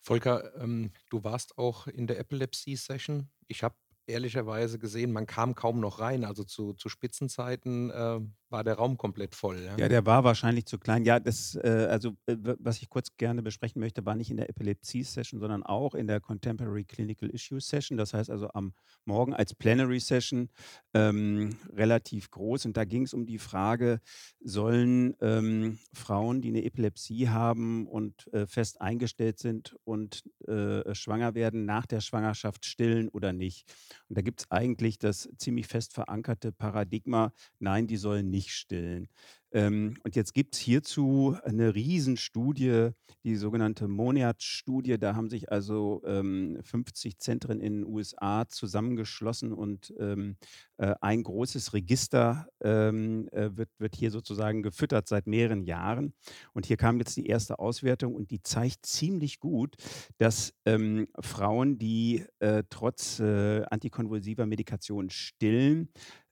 Volker, 0.00 0.54
ähm, 0.56 0.92
du 1.10 1.24
warst 1.24 1.58
auch 1.58 1.86
in 1.86 2.06
der 2.06 2.18
Epilepsy-Session. 2.18 3.28
Ich 3.48 3.62
habe 3.62 3.76
ehrlicherweise 4.06 4.78
gesehen, 4.78 5.12
man 5.12 5.26
kam 5.26 5.54
kaum 5.54 5.80
noch 5.80 6.00
rein. 6.00 6.24
Also 6.24 6.44
zu, 6.44 6.72
zu 6.74 6.88
Spitzenzeiten 6.88 7.90
äh, 7.90 8.20
war 8.50 8.64
der 8.64 8.74
Raum 8.74 8.96
komplett 8.96 9.34
voll. 9.34 9.62
Ja, 9.62 9.76
ja 9.76 9.88
der 9.88 10.06
war 10.06 10.24
wahrscheinlich 10.24 10.66
zu 10.66 10.78
klein. 10.78 11.04
Ja, 11.04 11.20
das, 11.20 11.54
äh, 11.56 11.86
also 11.90 12.16
äh, 12.26 12.36
was 12.58 12.82
ich 12.82 12.88
kurz 12.88 13.16
gerne 13.16 13.42
besprechen 13.42 13.80
möchte, 13.80 14.04
war 14.04 14.16
nicht 14.16 14.30
in 14.30 14.36
der 14.36 14.50
Epilepsie-Session, 14.50 15.40
sondern 15.40 15.62
auch 15.62 15.94
in 15.94 16.06
der 16.06 16.20
Contemporary 16.20 16.84
Clinical 16.84 17.30
Issue 17.30 17.60
Session. 17.60 17.96
Das 17.96 18.14
heißt 18.14 18.30
also 18.30 18.48
am 18.52 18.74
Morgen 19.04 19.34
als 19.34 19.54
Plenary 19.54 20.00
Session 20.00 20.48
ähm, 20.94 21.56
relativ 21.72 22.30
groß. 22.30 22.66
Und 22.66 22.76
da 22.76 22.84
ging 22.84 23.04
es 23.04 23.14
um 23.14 23.26
die 23.26 23.38
Frage, 23.38 24.00
sollen 24.40 25.14
ähm, 25.20 25.78
Frauen, 25.92 26.40
die 26.40 26.48
eine 26.48 26.64
Epilepsie 26.64 27.28
haben 27.28 27.86
und 27.86 28.32
äh, 28.32 28.46
fest 28.46 28.80
eingestellt 28.80 29.38
sind 29.38 29.76
und 29.84 30.24
äh, 30.48 30.94
schwanger 30.94 31.34
werden, 31.34 31.64
nach 31.64 31.86
der 31.86 32.00
Schwangerschaft 32.00 32.66
stillen 32.66 33.08
oder 33.08 33.32
nicht? 33.32 33.72
Und 34.08 34.18
da 34.18 34.22
gibt 34.22 34.40
es 34.40 34.50
eigentlich 34.50 34.98
das 34.98 35.28
ziemlich 35.38 35.66
fest 35.66 35.92
verankerte 35.92 36.52
Paradigma, 36.52 37.32
nein, 37.58 37.86
die 37.86 37.96
sollen 37.96 38.30
nicht 38.30 38.39
stillen. 38.48 39.08
Ähm, 39.52 39.94
und 40.04 40.16
jetzt 40.16 40.32
gibt 40.32 40.54
es 40.54 40.60
hierzu 40.60 41.36
eine 41.42 41.74
Riesenstudie, 41.74 42.90
die 43.24 43.36
sogenannte 43.36 43.88
Moniat-Studie. 43.88 44.98
Da 44.98 45.14
haben 45.14 45.28
sich 45.28 45.50
also 45.50 46.02
ähm, 46.06 46.58
50 46.62 47.18
Zentren 47.18 47.60
in 47.60 47.80
den 47.80 47.86
USA 47.86 48.48
zusammengeschlossen 48.48 49.52
und 49.52 49.92
ähm, 49.98 50.36
äh, 50.76 50.94
ein 51.00 51.22
großes 51.22 51.74
Register 51.74 52.48
ähm, 52.62 53.28
äh, 53.32 53.50
wird, 53.56 53.70
wird 53.78 53.96
hier 53.96 54.10
sozusagen 54.10 54.62
gefüttert 54.62 55.08
seit 55.08 55.26
mehreren 55.26 55.64
Jahren. 55.64 56.14
Und 56.52 56.66
hier 56.66 56.76
kam 56.76 56.98
jetzt 56.98 57.16
die 57.16 57.26
erste 57.26 57.58
Auswertung 57.58 58.14
und 58.14 58.30
die 58.30 58.42
zeigt 58.42 58.86
ziemlich 58.86 59.40
gut, 59.40 59.74
dass 60.18 60.54
ähm, 60.64 61.08
Frauen, 61.18 61.78
die 61.78 62.24
äh, 62.38 62.62
trotz 62.70 63.18
äh, 63.18 63.62
antikonvulsiver 63.64 64.46
Medikation 64.46 65.10
stillen, 65.10 65.88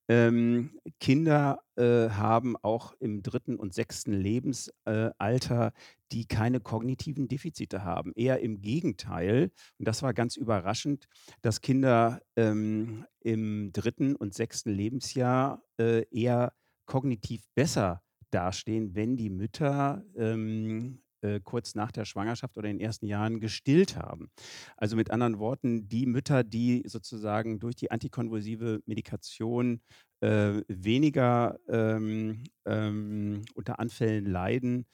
ähm, 0.09 0.81
Kinder 1.01 1.61
äh, 1.77 2.09
haben 2.09 2.57
auch 2.57 2.95
im 2.99 3.23
dritten 3.23 3.57
und 3.57 3.75
sechsten 3.75 4.13
Lebensalter, 4.13 5.67
äh, 5.67 5.71
die 6.13 6.27
keine 6.27 6.61
kognitiven 6.61 7.29
Defizite 7.29 7.85
haben. 7.85 8.13
Eher 8.15 8.41
im 8.41 8.63
Gegenteil. 8.63 9.51
Und 9.79 9.87
das 9.87 10.03
war 10.03 10.15
ganz 10.15 10.37
überraschend, 10.37 11.09
dass 11.43 11.61
Kinder 11.61 12.23
ähm, 12.37 13.05
im 13.21 13.71
dritten 13.73 14.17
und 14.17 14.35
sechsten 14.35 14.71
Lebensjahr 14.71 15.63
äh, 15.79 16.05
eher 16.11 16.55
kognitiv 16.87 17.43
besser 17.55 18.03
dastehen, 18.31 18.95
wenn 18.95 19.17
die 19.17 19.31
Mütter 19.31 20.03
ähm, 20.17 21.03
äh, 21.29 21.41
kurz 21.43 21.75
nach 21.75 21.93
der 21.93 22.05
Schwangerschaft 22.05 22.57
oder 22.57 22.69
in 22.69 22.79
den 22.79 22.87
ersten 22.87 23.07
Jahren 23.07 23.41
gestillt 23.41 23.97
haben. 23.97 24.31
Also 24.77 24.97
mit 24.97 25.11
anderen 25.11 25.39
Worten, 25.39 25.89
die 25.89 26.07
Mütter, 26.07 26.45
die 26.45 26.83
sozusagen 26.87 27.59
durch 27.59 27.77
die 27.77 27.91
antikonvulsive 27.91 28.81
Medikation 28.87 29.81
äh, 30.21 30.63
weniger 30.69 31.59
ähm, 31.69 32.45
ähm, 32.67 33.43
unter 33.55 33.79
Anfällen 33.79 34.27
leiden, 34.27 34.87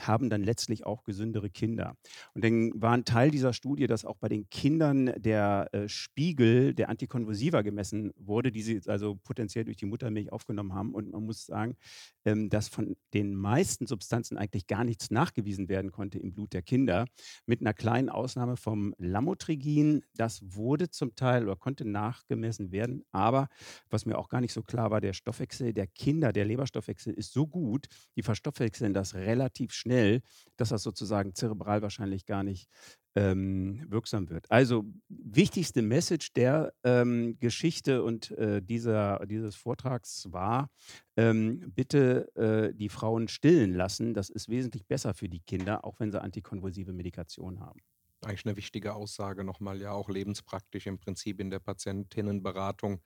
haben 0.00 0.30
dann 0.30 0.42
letztlich 0.42 0.86
auch 0.86 1.04
gesündere 1.04 1.50
Kinder. 1.50 1.96
Und 2.34 2.44
dann 2.44 2.70
war 2.74 2.92
ein 2.92 3.04
Teil 3.04 3.30
dieser 3.30 3.52
Studie, 3.52 3.86
dass 3.86 4.04
auch 4.04 4.16
bei 4.16 4.28
den 4.28 4.48
Kindern 4.48 5.12
der 5.16 5.68
äh, 5.72 5.88
Spiegel 5.88 6.74
der 6.74 6.88
Antikonvulsiva 6.88 7.62
gemessen 7.62 8.12
wurde, 8.16 8.52
die 8.52 8.62
sie 8.62 8.80
also 8.86 9.16
potenziell 9.16 9.64
durch 9.64 9.76
die 9.76 9.86
Muttermilch 9.86 10.32
aufgenommen 10.32 10.74
haben. 10.74 10.94
Und 10.94 11.12
man 11.12 11.24
muss 11.24 11.46
sagen, 11.46 11.76
ähm, 12.24 12.48
dass 12.48 12.68
von 12.68 12.96
den 13.14 13.34
meisten 13.34 13.86
Substanzen 13.86 14.38
eigentlich 14.38 14.66
gar 14.66 14.84
nichts 14.84 15.10
nachgewiesen 15.10 15.68
werden 15.68 15.92
konnte 15.92 16.18
im 16.18 16.32
Blut 16.32 16.52
der 16.52 16.62
Kinder, 16.62 17.06
mit 17.46 17.60
einer 17.60 17.74
kleinen 17.74 18.08
Ausnahme 18.08 18.56
vom 18.56 18.94
Lamotrigin. 18.98 20.04
Das 20.14 20.40
wurde 20.42 20.90
zum 20.90 21.14
Teil 21.16 21.44
oder 21.44 21.56
konnte 21.56 21.84
nachgemessen 21.84 22.72
werden. 22.72 23.04
Aber 23.12 23.48
was 23.90 24.06
mir 24.06 24.18
auch 24.18 24.28
gar 24.28 24.40
nicht 24.40 24.52
so 24.52 24.62
klar 24.62 24.90
war, 24.90 25.00
der 25.00 25.12
Stoffwechsel 25.12 25.72
der 25.72 25.86
Kinder, 25.86 26.32
der 26.32 26.44
Leberstoffwechsel 26.44 27.12
ist 27.12 27.32
so 27.32 27.46
gut, 27.46 27.86
die 28.16 28.22
verstoffwechseln 28.22 28.94
das 28.94 29.14
relativ 29.14 29.55
relativ 29.56 29.72
schnell, 29.72 30.22
dass 30.56 30.70
das 30.70 30.82
sozusagen 30.82 31.34
zerebral 31.34 31.82
wahrscheinlich 31.82 32.26
gar 32.26 32.42
nicht 32.42 32.68
ähm, 33.14 33.84
wirksam 33.88 34.28
wird. 34.28 34.50
Also 34.50 34.84
wichtigste 35.08 35.80
Message 35.80 36.32
der 36.34 36.74
ähm, 36.84 37.38
Geschichte 37.40 38.02
und 38.02 38.30
äh, 38.32 38.60
dieser, 38.60 39.24
dieses 39.26 39.56
Vortrags 39.56 40.26
war, 40.30 40.68
ähm, 41.16 41.72
bitte 41.74 42.28
äh, 42.36 42.74
die 42.74 42.90
Frauen 42.90 43.28
stillen 43.28 43.74
lassen. 43.74 44.12
Das 44.12 44.28
ist 44.28 44.48
wesentlich 44.48 44.86
besser 44.86 45.14
für 45.14 45.28
die 45.28 45.40
Kinder, 45.40 45.84
auch 45.84 45.98
wenn 45.98 46.12
sie 46.12 46.20
antikonvulsive 46.20 46.92
Medikation 46.92 47.60
haben. 47.60 47.80
Eigentlich 48.22 48.44
eine 48.44 48.56
wichtige 48.56 48.94
Aussage 48.94 49.44
nochmal, 49.44 49.80
ja 49.80 49.92
auch 49.92 50.10
lebenspraktisch 50.10 50.86
im 50.86 50.98
Prinzip 50.98 51.40
in 51.40 51.50
der 51.50 51.60
Patientinnenberatung 51.60 53.00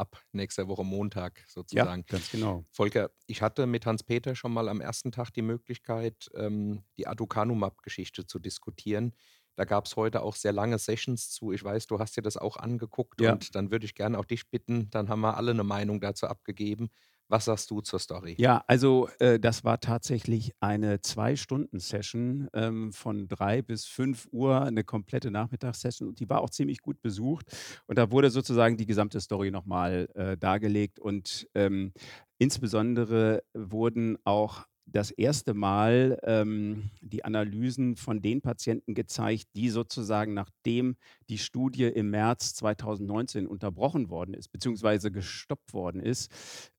ab 0.00 0.20
nächster 0.32 0.66
Woche 0.66 0.84
Montag 0.84 1.44
sozusagen. 1.46 2.04
Ja, 2.08 2.16
ganz 2.16 2.30
genau. 2.30 2.64
Volker, 2.72 3.10
ich 3.26 3.42
hatte 3.42 3.66
mit 3.66 3.86
Hans-Peter 3.86 4.34
schon 4.34 4.52
mal 4.52 4.68
am 4.68 4.80
ersten 4.80 5.12
Tag 5.12 5.30
die 5.30 5.42
Möglichkeit, 5.42 6.30
ähm, 6.34 6.82
die 6.96 7.06
Aducanumab-Geschichte 7.06 8.26
zu 8.26 8.38
diskutieren. 8.38 9.14
Da 9.56 9.64
gab 9.64 9.86
es 9.86 9.96
heute 9.96 10.22
auch 10.22 10.36
sehr 10.36 10.52
lange 10.52 10.78
Sessions 10.78 11.30
zu. 11.30 11.52
Ich 11.52 11.62
weiß, 11.62 11.86
du 11.86 11.98
hast 11.98 12.16
dir 12.16 12.22
das 12.22 12.38
auch 12.38 12.56
angeguckt 12.56 13.20
ja. 13.20 13.32
und 13.32 13.54
dann 13.54 13.70
würde 13.70 13.84
ich 13.84 13.94
gerne 13.94 14.18
auch 14.18 14.24
dich 14.24 14.48
bitten, 14.48 14.88
dann 14.90 15.08
haben 15.08 15.20
wir 15.20 15.36
alle 15.36 15.50
eine 15.50 15.64
Meinung 15.64 16.00
dazu 16.00 16.26
abgegeben. 16.26 16.90
Was 17.30 17.44
sagst 17.44 17.70
du 17.70 17.80
zur 17.80 18.00
Story? 18.00 18.34
Ja, 18.38 18.64
also 18.66 19.08
äh, 19.20 19.38
das 19.38 19.62
war 19.62 19.78
tatsächlich 19.80 20.52
eine 20.58 21.00
Zwei-Stunden-Session 21.00 22.48
ähm, 22.54 22.92
von 22.92 23.28
drei 23.28 23.62
bis 23.62 23.86
fünf 23.86 24.26
Uhr, 24.32 24.62
eine 24.62 24.82
komplette 24.82 25.30
Nachmittagssession 25.30 26.08
und 26.08 26.18
die 26.18 26.28
war 26.28 26.40
auch 26.40 26.50
ziemlich 26.50 26.80
gut 26.80 27.00
besucht. 27.02 27.46
Und 27.86 27.98
da 27.98 28.10
wurde 28.10 28.30
sozusagen 28.30 28.76
die 28.78 28.86
gesamte 28.86 29.20
Story 29.20 29.52
nochmal 29.52 30.08
äh, 30.14 30.36
dargelegt 30.36 30.98
und 30.98 31.46
ähm, 31.54 31.92
insbesondere 32.38 33.44
wurden 33.54 34.18
auch 34.24 34.66
das 34.92 35.10
erste 35.10 35.54
Mal 35.54 36.18
ähm, 36.24 36.90
die 37.00 37.24
Analysen 37.24 37.96
von 37.96 38.20
den 38.22 38.40
Patienten 38.40 38.94
gezeigt, 38.94 39.48
die 39.54 39.70
sozusagen 39.70 40.34
nachdem 40.34 40.96
die 41.28 41.38
Studie 41.38 41.84
im 41.84 42.10
März 42.10 42.54
2019 42.54 43.46
unterbrochen 43.46 44.10
worden 44.10 44.34
ist, 44.34 44.48
beziehungsweise 44.48 45.10
gestoppt 45.10 45.72
worden 45.72 46.00
ist 46.00 46.30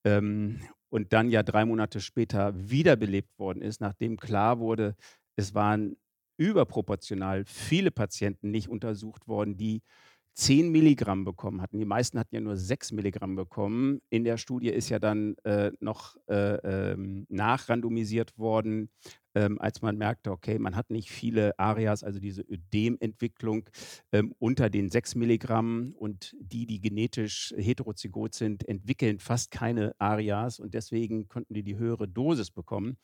ähm, 0.03 0.62
und 0.89 1.13
dann 1.13 1.30
ja 1.30 1.44
drei 1.44 1.65
Monate 1.65 2.01
später 2.01 2.53
wiederbelebt 2.70 3.38
worden 3.39 3.62
ist, 3.62 3.82
nachdem 3.82 4.18
klar 4.18 4.60
wurde, 4.60 4.96
es 5.36 5.53
waren 5.53 5.96
überproportional 6.38 7.46
viele 7.46 7.91
Patienten 7.91 8.51
nicht 8.51 8.68
untersucht 8.68 9.27
worden, 9.27 9.58
die 9.58 9.84
10 10.33 10.71
Milligramm 10.71 11.25
bekommen 11.25 11.61
hatten. 11.61 11.77
Die 11.77 11.85
meisten 11.85 12.17
hatten 12.17 12.35
ja 12.35 12.41
nur 12.41 12.55
6 12.55 12.93
Milligramm 12.93 13.35
bekommen. 13.35 14.01
In 14.09 14.23
der 14.23 14.38
Studie 14.38 14.69
ist 14.69 14.89
ja 14.89 15.00
dann 15.00 15.35
äh, 15.43 15.71
noch 15.79 16.15
äh, 16.27 16.55
ähm, 16.93 17.25
nachrandomisiert 17.29 18.38
worden, 18.38 18.89
ähm, 19.35 19.59
als 19.59 19.81
man 19.81 19.97
merkte, 19.97 20.31
okay, 20.31 20.57
man 20.57 20.75
hat 20.75 20.89
nicht 20.89 21.09
viele 21.11 21.57
Arias, 21.59 22.03
also 22.03 22.19
diese 22.19 22.41
Ödementwicklung 22.43 23.69
ähm, 24.11 24.33
unter 24.39 24.69
den 24.69 24.89
6 24.89 25.15
Milligramm 25.15 25.93
und 25.97 26.35
die, 26.39 26.65
die 26.65 26.79
genetisch 26.79 27.53
heterozygot 27.57 28.33
sind, 28.33 28.67
entwickeln 28.67 29.19
fast 29.19 29.51
keine 29.51 29.93
Arias 30.00 30.59
und 30.59 30.73
deswegen 30.73 31.27
konnten 31.27 31.53
die 31.53 31.63
die 31.63 31.77
höhere 31.77 32.07
Dosis 32.07 32.51
bekommen 32.51 32.97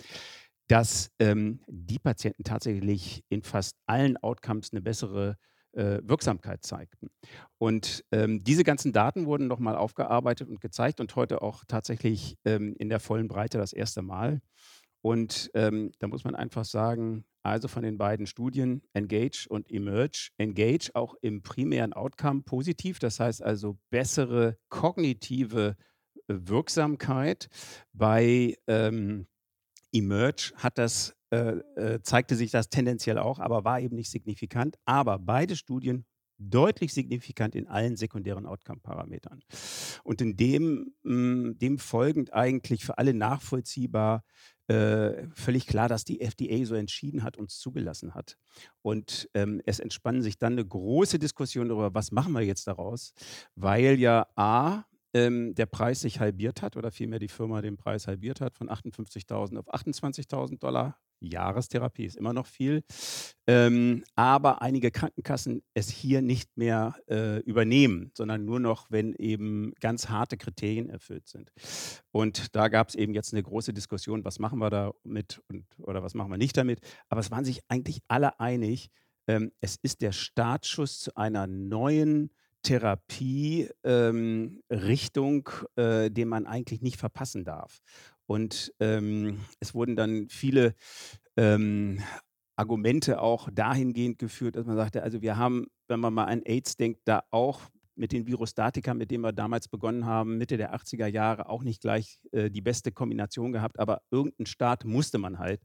dass 0.69 1.11
ähm, 1.19 1.61
die 1.67 1.97
Patienten 1.97 2.43
tatsächlich 2.43 3.23
in 3.29 3.41
fast 3.41 3.77
allen 3.85 4.17
Outcomes 4.17 4.71
eine 4.71 4.81
bessere 4.81 5.37
äh, 5.77 5.99
Wirksamkeit 6.03 6.63
zeigten. 6.63 7.09
Und 7.57 8.03
ähm, 8.11 8.43
diese 8.43 8.63
ganzen 8.63 8.91
Daten 8.93 9.25
wurden 9.25 9.47
nochmal 9.47 9.75
aufgearbeitet 9.75 10.49
und 10.49 10.59
gezeigt 10.59 10.99
und 10.99 11.15
heute 11.15 11.41
auch 11.41 11.63
tatsächlich 11.67 12.37
ähm, 12.45 12.75
in 12.77 12.89
der 12.89 12.99
vollen 12.99 13.27
Breite 13.27 13.57
das 13.57 13.73
erste 13.73 14.01
Mal. 14.01 14.41
Und 15.01 15.51
ähm, 15.53 15.91
da 15.99 16.07
muss 16.07 16.23
man 16.23 16.35
einfach 16.35 16.65
sagen, 16.65 17.23
also 17.43 17.67
von 17.67 17.83
den 17.83 17.97
beiden 17.97 18.27
Studien 18.27 18.81
Engage 18.93 19.47
und 19.47 19.71
Emerge. 19.71 20.31
Engage 20.37 20.89
auch 20.95 21.15
im 21.21 21.43
primären 21.43 21.93
Outcome 21.93 22.41
positiv, 22.41 22.99
das 22.99 23.19
heißt 23.19 23.41
also 23.41 23.77
bessere 23.89 24.57
kognitive 24.69 25.77
äh, 26.27 26.33
Wirksamkeit. 26.33 27.47
Bei 27.93 28.57
ähm, 28.67 29.27
Emerge 29.93 30.51
hat 30.57 30.77
das 30.77 31.16
äh, 31.31 31.57
äh, 31.75 32.01
zeigte 32.03 32.35
sich 32.35 32.51
das 32.51 32.69
tendenziell 32.69 33.17
auch, 33.17 33.39
aber 33.39 33.65
war 33.65 33.79
eben 33.79 33.95
nicht 33.95 34.11
signifikant. 34.11 34.77
Aber 34.85 35.19
beide 35.19 35.55
Studien 35.55 36.05
deutlich 36.39 36.93
signifikant 36.93 37.55
in 37.55 37.67
allen 37.67 37.95
sekundären 37.95 38.45
Outcome-Parametern. 38.45 39.41
Und 40.03 40.21
in 40.21 40.37
dem, 40.37 40.93
mh, 41.03 41.11
hm, 41.11 41.57
dem 41.57 41.79
folgend 41.79 42.33
eigentlich 42.33 42.85
für 42.85 42.97
alle 42.97 43.13
nachvollziehbar 43.13 44.23
äh, 44.67 45.27
völlig 45.33 45.65
klar, 45.65 45.87
dass 45.87 46.03
die 46.03 46.19
FDA 46.21 46.65
so 46.65 46.75
entschieden 46.75 47.23
hat, 47.23 47.37
uns 47.37 47.57
zugelassen 47.57 48.13
hat. 48.13 48.37
Und 48.81 49.29
ähm, 49.33 49.61
es 49.65 49.79
entspann 49.79 50.21
sich 50.21 50.37
dann 50.37 50.53
eine 50.53 50.65
große 50.65 51.19
Diskussion 51.19 51.69
darüber, 51.69 51.93
was 51.93 52.11
machen 52.11 52.33
wir 52.33 52.41
jetzt 52.41 52.67
daraus, 52.67 53.13
weil 53.55 53.97
ja 53.99 54.27
A, 54.35 54.83
ähm, 55.13 55.55
der 55.55 55.67
Preis 55.67 56.01
sich 56.01 56.19
halbiert 56.19 56.61
hat 56.61 56.75
oder 56.75 56.91
vielmehr 56.91 57.19
die 57.19 57.29
Firma 57.29 57.61
den 57.61 57.77
Preis 57.77 58.07
halbiert 58.07 58.41
hat 58.41 58.55
von 58.55 58.69
58.000 58.69 59.57
auf 59.57 59.73
28.000 59.73 60.59
Dollar 60.59 60.99
Jahrestherapie 61.19 62.05
ist 62.05 62.17
immer 62.17 62.33
noch 62.33 62.45
viel. 62.45 62.83
Ähm, 63.47 64.03
aber 64.15 64.61
einige 64.61 64.91
Krankenkassen 64.91 65.63
es 65.73 65.89
hier 65.89 66.21
nicht 66.21 66.57
mehr 66.57 66.95
äh, 67.09 67.39
übernehmen, 67.41 68.11
sondern 68.15 68.45
nur 68.45 68.59
noch, 68.59 68.91
wenn 68.91 69.13
eben 69.15 69.73
ganz 69.79 70.09
harte 70.09 70.37
Kriterien 70.37 70.89
erfüllt 70.89 71.27
sind. 71.27 71.51
Und 72.11 72.55
da 72.55 72.67
gab 72.67 72.89
es 72.89 72.95
eben 72.95 73.13
jetzt 73.13 73.33
eine 73.33 73.43
große 73.43 73.73
Diskussion, 73.73 74.25
was 74.25 74.39
machen 74.39 74.59
wir 74.59 74.69
damit 74.69 75.41
und, 75.47 75.65
oder 75.79 76.03
was 76.03 76.13
machen 76.13 76.31
wir 76.31 76.37
nicht 76.37 76.57
damit. 76.57 76.79
Aber 77.09 77.21
es 77.21 77.31
waren 77.31 77.45
sich 77.45 77.61
eigentlich 77.69 77.99
alle 78.07 78.39
einig, 78.39 78.89
ähm, 79.27 79.51
es 79.61 79.77
ist 79.81 80.01
der 80.01 80.11
Startschuss 80.11 80.99
zu 80.99 81.15
einer 81.15 81.47
neuen 81.47 82.31
Therapie-Richtung, 82.67 85.49
ähm, 85.77 85.83
äh, 85.83 86.11
den 86.11 86.27
man 86.27 86.45
eigentlich 86.45 86.81
nicht 86.81 86.97
verpassen 86.97 87.45
darf. 87.45 87.79
Und 88.25 88.73
ähm, 88.81 89.39
es 89.61 89.73
wurden 89.73 89.95
dann 89.95 90.27
viele 90.27 90.75
ähm, 91.37 92.01
Argumente 92.57 93.21
auch 93.21 93.47
dahingehend 93.53 94.19
geführt, 94.19 94.57
dass 94.57 94.65
man 94.65 94.75
sagte, 94.75 95.01
also 95.01 95.21
wir 95.21 95.37
haben, 95.37 95.67
wenn 95.87 96.01
man 96.01 96.13
mal 96.13 96.25
an 96.25 96.41
AIDS 96.43 96.75
denkt, 96.75 97.03
da 97.05 97.23
auch 97.31 97.61
mit 97.95 98.11
den 98.11 98.27
Virostatika, 98.27 98.93
mit 98.93 99.11
denen 99.11 99.23
wir 99.23 99.31
damals 99.31 99.69
begonnen 99.69 100.05
haben, 100.05 100.37
Mitte 100.37 100.57
der 100.57 100.75
80er 100.75 101.07
Jahre, 101.07 101.47
auch 101.49 101.63
nicht 101.63 101.81
gleich 101.81 102.19
äh, 102.31 102.49
die 102.49 102.61
beste 102.61 102.91
Kombination 102.91 103.53
gehabt, 103.53 103.79
aber 103.79 104.01
irgendeinen 104.11 104.45
Start 104.45 104.83
musste 104.83 105.17
man 105.17 105.39
halt 105.39 105.61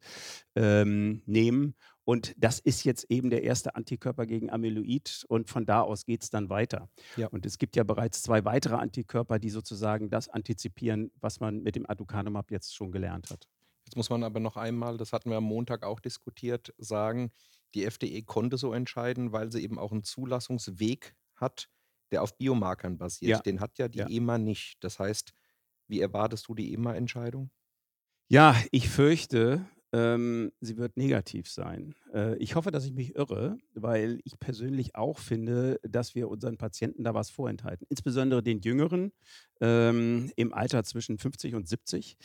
ähm, 0.55 1.23
nehmen. 1.27 1.75
Und 2.05 2.35
das 2.37 2.59
ist 2.59 2.85
jetzt 2.85 3.07
eben 3.11 3.31
der 3.31 3.45
erste 3.45 3.75
Antikörper 3.77 4.27
gegen 4.27 4.51
Amyloid 4.51 5.25
und 5.29 5.49
von 5.49 5.65
da 5.65 5.83
aus 5.83 6.05
geht 6.05 6.23
es 6.23 6.31
dann 6.31 6.49
weiter. 6.49 6.89
Ja. 7.17 7.29
Und 7.29 7.47
es 7.47 7.59
gibt 7.59 7.77
ja 7.77 7.85
bereits 7.85 8.23
zwei 8.23 8.45
weitere 8.45 8.75
Antikörper, 8.75 9.39
die 9.39 9.51
sozusagen 9.51 10.11
das 10.11 10.29
antizipieren, 10.29 11.13
was 11.21 11.39
man 11.39 11.63
mit 11.63 11.77
dem 11.77 11.89
Aducanumab 11.89 12.51
jetzt 12.51 12.75
schon 12.75 12.91
gelernt 12.91 13.31
hat. 13.31 13.49
Jetzt 13.85 13.97
muss 13.97 14.11
man 14.11 14.25
aber 14.25 14.41
noch 14.41 14.57
einmal, 14.57 14.97
das 14.97 15.13
hatten 15.13 15.31
wir 15.31 15.37
am 15.37 15.45
Montag 15.45 15.85
auch 15.85 16.01
diskutiert, 16.01 16.75
sagen, 16.79 17.31
die 17.75 17.85
FDE 17.85 18.23
konnte 18.23 18.57
so 18.57 18.73
entscheiden, 18.73 19.33
weil 19.33 19.53
sie 19.53 19.63
eben 19.63 19.79
auch 19.79 19.93
einen 19.93 20.05
Zulassungsweg 20.05 21.15
hat, 21.37 21.69
der 22.11 22.23
auf 22.23 22.37
Biomarkern 22.37 22.99
basiert. 22.99 23.31
Ja. 23.31 23.39
Den 23.41 23.61
hat 23.61 23.79
ja 23.79 23.89
die 23.89 24.01
ja. 24.01 24.09
EMA 24.09 24.39
nicht. 24.39 24.83
Das 24.85 24.99
heißt, 24.99 25.33
wie 25.89 26.01
erwartest 26.01 26.49
du 26.49 26.55
die 26.55 26.73
EMA-Entscheidung? 26.75 27.51
Ja, 28.29 28.57
ich 28.71 28.89
fürchte, 28.89 29.67
ähm, 29.93 30.53
sie 30.61 30.79
wird 30.79 30.97
negativ 30.97 31.51
sein. 31.51 31.95
Äh, 32.15 32.37
ich 32.37 32.55
hoffe, 32.55 32.71
dass 32.71 32.87
ich 32.87 32.93
mich 32.93 33.15
irre, 33.15 33.59
weil 33.75 34.21
ich 34.25 34.39
persönlich 34.39 34.95
auch 34.95 35.19
finde, 35.19 35.81
dass 35.83 36.15
wir 36.15 36.29
unseren 36.29 36.57
Patienten 36.57 37.05
da 37.05 37.15
was 37.15 37.31
vorenthalten. 37.31 37.87
Insbesondere 37.91 38.43
den 38.43 38.61
Jüngeren 38.61 39.13
ähm, 39.61 40.31
im 40.37 40.55
Alter 40.55 40.83
zwischen 40.85 41.19
50 41.19 41.55
und 41.55 41.69
70, 41.69 42.17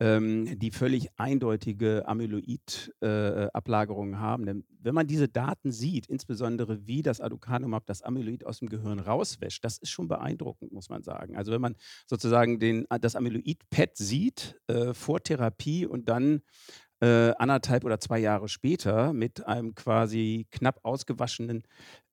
ähm, 0.00 0.58
die 0.58 0.70
völlig 0.70 1.08
eindeutige 1.16 2.06
Amyloid-Ablagerungen 2.06 4.14
äh, 4.14 4.18
haben. 4.18 4.44
Denn 4.44 4.64
wenn 4.80 4.94
man 4.94 5.06
diese 5.06 5.28
Daten 5.28 5.72
sieht, 5.72 6.06
insbesondere 6.06 6.86
wie 6.86 7.02
das 7.02 7.22
Aducanumab 7.22 7.86
das 7.86 8.02
Amyloid 8.02 8.44
aus 8.44 8.58
dem 8.58 8.68
Gehirn 8.68 9.00
rauswäscht, 9.00 9.64
das 9.64 9.78
ist 9.78 9.90
schon 9.90 10.08
beeindruckend, 10.08 10.72
muss 10.72 10.90
man 10.90 11.02
sagen. 11.02 11.36
Also 11.36 11.52
wenn 11.52 11.62
man 11.62 11.76
sozusagen 12.06 12.60
den, 12.60 12.86
das 13.00 13.16
Amyloid-PET 13.16 13.96
sieht 13.96 14.60
äh, 14.66 14.92
vor 14.92 15.22
Therapie 15.22 15.86
und 15.86 16.08
dann 16.08 16.42
äh, 17.04 17.34
anderthalb 17.38 17.84
oder 17.84 18.00
zwei 18.00 18.18
Jahre 18.18 18.48
später 18.48 19.12
mit 19.12 19.46
einem 19.46 19.74
quasi 19.74 20.46
knapp 20.50 20.80
ausgewaschenen 20.84 21.64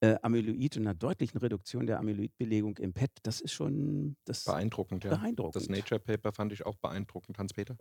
äh, 0.02 0.16
Amyloid 0.22 0.76
und 0.76 0.84
einer 0.84 0.94
deutlichen 0.94 1.38
Reduktion 1.38 1.88
der 1.88 2.00
Amyloidbelegung 2.00 2.78
im 2.78 2.92
PET, 2.92 3.12
das 3.24 3.40
ist 3.40 3.54
schon 3.54 4.18
das 4.26 4.44
beeindruckend. 4.44 5.06
Ja. 5.06 5.12
beeindruckend. 5.12 5.56
Das 5.56 5.70
Nature 5.70 6.00
Paper 6.00 6.34
fand 6.34 6.52
ich 6.52 6.66
auch 6.66 6.76
beeindruckend, 6.76 7.38
Hans-Peter. 7.38 7.78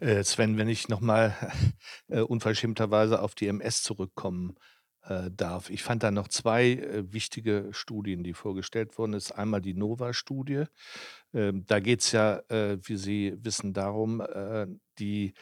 Äh, 0.00 0.22
Sven, 0.24 0.58
wenn 0.58 0.68
ich 0.68 0.88
nochmal 0.88 1.34
äh, 2.08 2.20
unverschämterweise 2.20 3.22
auf 3.22 3.34
die 3.34 3.46
MS 3.46 3.82
zurückkommen 3.82 4.56
äh, 5.06 5.30
darf. 5.30 5.70
Ich 5.70 5.82
fand 5.82 6.02
da 6.02 6.10
noch 6.10 6.28
zwei 6.28 6.72
äh, 6.72 7.12
wichtige 7.12 7.68
Studien, 7.72 8.24
die 8.24 8.34
vorgestellt 8.34 8.98
wurden. 8.98 9.12
Das 9.12 9.26
ist 9.26 9.32
einmal 9.32 9.62
die 9.62 9.74
NOVA-Studie. 9.74 10.64
Ähm, 11.32 11.64
da 11.66 11.80
geht 11.80 12.00
es 12.00 12.12
ja, 12.12 12.40
äh, 12.48 12.78
wie 12.82 12.96
Sie 12.96 13.34
wissen, 13.38 13.72
darum, 13.72 14.20
äh, 14.20 14.66
die 14.98 15.28
äh, 15.28 15.32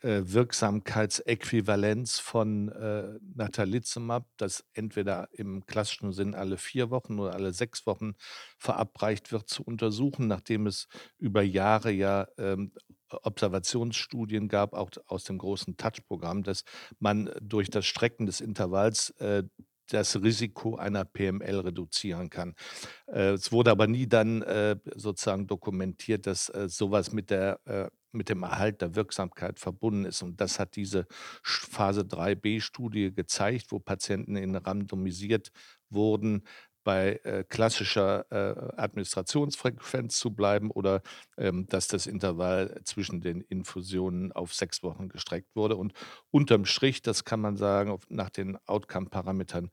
Wirksamkeitsäquivalenz 0.00 2.18
von 2.18 2.68
äh, 2.70 3.18
Natalizumab, 3.34 4.26
das 4.36 4.64
entweder 4.72 5.28
im 5.32 5.66
klassischen 5.66 6.12
Sinn 6.12 6.34
alle 6.34 6.58
vier 6.58 6.90
Wochen 6.90 7.18
oder 7.18 7.34
alle 7.34 7.52
sechs 7.52 7.86
Wochen 7.86 8.14
verabreicht 8.58 9.32
wird, 9.32 9.48
zu 9.48 9.62
untersuchen, 9.62 10.26
nachdem 10.26 10.66
es 10.66 10.88
über 11.18 11.42
Jahre 11.42 11.92
ja 11.92 12.26
ähm, 12.38 12.72
Observationsstudien 13.10 14.48
gab, 14.48 14.74
auch 14.74 14.90
aus 15.06 15.24
dem 15.24 15.38
großen 15.38 15.76
Touch-Programm, 15.76 16.42
dass 16.42 16.64
man 16.98 17.30
durch 17.40 17.70
das 17.70 17.86
Strecken 17.86 18.26
des 18.26 18.40
Intervalls 18.40 19.10
äh, 19.20 19.44
das 19.92 20.22
Risiko 20.22 20.76
einer 20.76 21.04
PML 21.04 21.60
reduzieren 21.60 22.30
kann. 22.30 22.54
Äh, 23.06 23.32
es 23.32 23.52
wurde 23.52 23.70
aber 23.70 23.86
nie 23.86 24.06
dann 24.06 24.42
äh, 24.42 24.76
sozusagen 24.94 25.46
dokumentiert, 25.46 26.26
dass 26.26 26.48
äh, 26.48 26.68
sowas 26.68 27.12
mit 27.12 27.30
der 27.30 27.60
äh, 27.66 27.88
mit 28.12 28.28
dem 28.28 28.42
Erhalt 28.42 28.82
der 28.82 28.94
Wirksamkeit 28.94 29.58
verbunden 29.58 30.04
ist. 30.04 30.22
Und 30.22 30.40
das 30.40 30.58
hat 30.58 30.76
diese 30.76 31.06
Phase 31.42 32.02
3b-Studie 32.02 33.14
gezeigt, 33.14 33.66
wo 33.70 33.78
Patienten 33.78 34.36
in 34.36 34.54
randomisiert 34.54 35.50
wurden, 35.88 36.42
bei 36.84 37.20
äh, 37.24 37.44
klassischer 37.48 38.26
äh, 38.30 38.80
Administrationsfrequenz 38.80 40.18
zu 40.18 40.32
bleiben 40.34 40.70
oder 40.70 41.02
ähm, 41.36 41.66
dass 41.68 41.88
das 41.88 42.06
Intervall 42.06 42.80
zwischen 42.84 43.20
den 43.20 43.40
Infusionen 43.40 44.32
auf 44.32 44.54
sechs 44.54 44.82
Wochen 44.82 45.08
gestreckt 45.08 45.54
wurde. 45.54 45.76
Und 45.76 45.92
unterm 46.30 46.64
Strich, 46.64 47.02
das 47.02 47.24
kann 47.24 47.40
man 47.40 47.56
sagen, 47.56 47.98
nach 48.08 48.30
den 48.30 48.58
Outcome-Parametern 48.66 49.70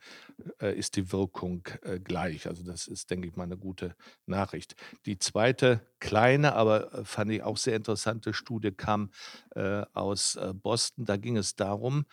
äh, 0.61 0.77
ist 0.77 0.95
die 0.95 1.11
Wirkung 1.11 1.67
äh, 1.83 1.99
gleich. 1.99 2.47
Also 2.47 2.63
das 2.63 2.87
ist, 2.87 3.09
denke 3.09 3.27
ich 3.27 3.35
mal, 3.35 3.43
eine 3.43 3.57
gute 3.57 3.95
Nachricht. 4.25 4.75
Die 5.05 5.17
zweite 5.17 5.81
kleine, 5.99 6.53
aber 6.53 6.93
äh, 6.93 7.05
fand 7.05 7.31
ich 7.31 7.43
auch 7.43 7.57
sehr 7.57 7.75
interessante 7.75 8.33
Studie 8.33 8.71
kam 8.71 9.11
äh, 9.55 9.83
aus 9.93 10.37
Boston. 10.61 11.05
Da 11.05 11.17
ging 11.17 11.37
es 11.37 11.55
darum, 11.55 12.05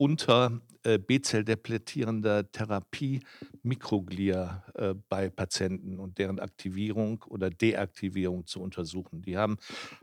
unter 0.00 0.62
äh, 0.82 0.98
B-Zell-depletierender 0.98 2.50
Therapie 2.50 3.20
Mikroglia 3.62 4.64
äh, 4.74 4.94
bei 5.10 5.28
Patienten 5.28 5.98
und 5.98 6.16
deren 6.16 6.40
Aktivierung 6.40 7.22
oder 7.28 7.50
Deaktivierung 7.50 8.46
zu 8.46 8.62
untersuchen. 8.62 9.20
Die 9.20 9.36
haben 9.36 9.58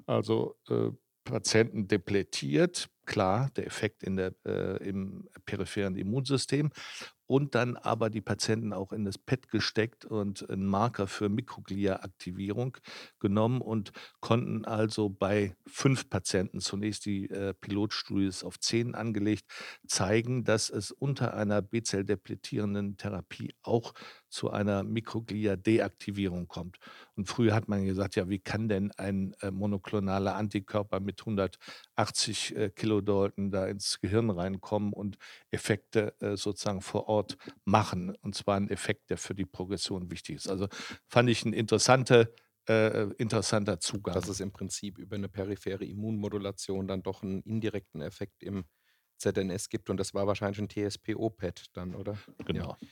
also 0.05 0.55
äh, 0.69 0.91
Patienten 1.23 1.87
depletiert, 1.87 2.89
klar, 3.05 3.49
der 3.55 3.65
Effekt 3.65 4.03
in 4.03 4.17
der, 4.17 4.35
äh, 4.45 4.87
im 4.87 5.27
peripheren 5.45 5.95
Immunsystem 5.95 6.69
und 7.27 7.55
dann 7.55 7.75
aber 7.75 8.09
die 8.09 8.21
Patienten 8.21 8.73
auch 8.73 8.91
in 8.91 9.05
das 9.05 9.17
PET 9.17 9.49
gesteckt 9.49 10.05
und 10.05 10.49
einen 10.49 10.65
Marker 10.65 11.07
für 11.07 11.29
Mikroglia-Aktivierung 11.29 12.77
genommen 13.19 13.61
und 13.61 13.91
konnten 14.21 14.65
also 14.65 15.09
bei 15.09 15.55
fünf 15.67 16.09
Patienten, 16.09 16.61
zunächst 16.61 17.05
die 17.05 17.29
äh, 17.29 17.53
Pilotstudie 17.53 18.25
ist 18.25 18.43
auf 18.43 18.59
zehn 18.59 18.95
angelegt, 18.95 19.45
zeigen, 19.87 20.43
dass 20.43 20.69
es 20.69 20.91
unter 20.91 21.33
einer 21.33 21.61
B-Zell-depletierenden 21.61 22.97
Therapie 22.97 23.53
auch 23.61 23.93
zu 24.29 24.49
einer 24.49 24.83
Mikroglia-Deaktivierung 24.83 26.47
kommt. 26.47 26.77
Und 27.15 27.27
früher 27.27 27.53
hat 27.53 27.67
man 27.67 27.85
gesagt, 27.85 28.15
ja, 28.15 28.29
wie 28.29 28.39
kann 28.39 28.69
denn 28.69 28.91
ein 28.97 29.33
äh, 29.41 29.51
monoklonaler 29.51 30.35
Antikörper 30.35 30.99
mit 30.99 31.21
180 31.21 32.55
äh, 32.55 32.69
Kilodalton 32.69 33.51
da 33.51 33.67
ins 33.67 33.99
Gehirn 33.99 34.29
reinkommen 34.29 34.93
und 34.93 35.17
Effekte 35.51 36.13
äh, 36.19 36.35
sozusagen 36.35 36.81
vor 36.81 37.07
Ort 37.07 37.37
machen? 37.65 38.15
Und 38.21 38.35
zwar 38.35 38.57
ein 38.57 38.69
Effekt, 38.69 39.09
der 39.09 39.17
für 39.17 39.35
die 39.35 39.45
Progression 39.45 40.11
wichtig 40.11 40.37
ist. 40.37 40.49
Also 40.49 40.67
fand 41.07 41.29
ich 41.29 41.45
ein 41.45 41.53
interessante, 41.53 42.33
äh, 42.67 43.07
interessanter 43.17 43.79
Zugang. 43.79 44.13
Dass 44.13 44.27
es 44.27 44.39
im 44.39 44.51
Prinzip 44.51 44.97
über 44.97 45.15
eine 45.15 45.29
periphere 45.29 45.85
Immunmodulation 45.85 46.87
dann 46.87 47.03
doch 47.03 47.23
einen 47.23 47.41
indirekten 47.41 48.01
Effekt 48.01 48.43
im 48.43 48.65
ZNS 49.17 49.69
gibt. 49.69 49.89
Und 49.89 49.97
das 49.97 50.13
war 50.13 50.27
wahrscheinlich 50.27 50.59
ein 50.59 50.69
TSPO-PET 50.69 51.65
dann, 51.73 51.95
oder? 51.95 52.17
Genau. 52.45 52.77
Ja. 52.81 52.87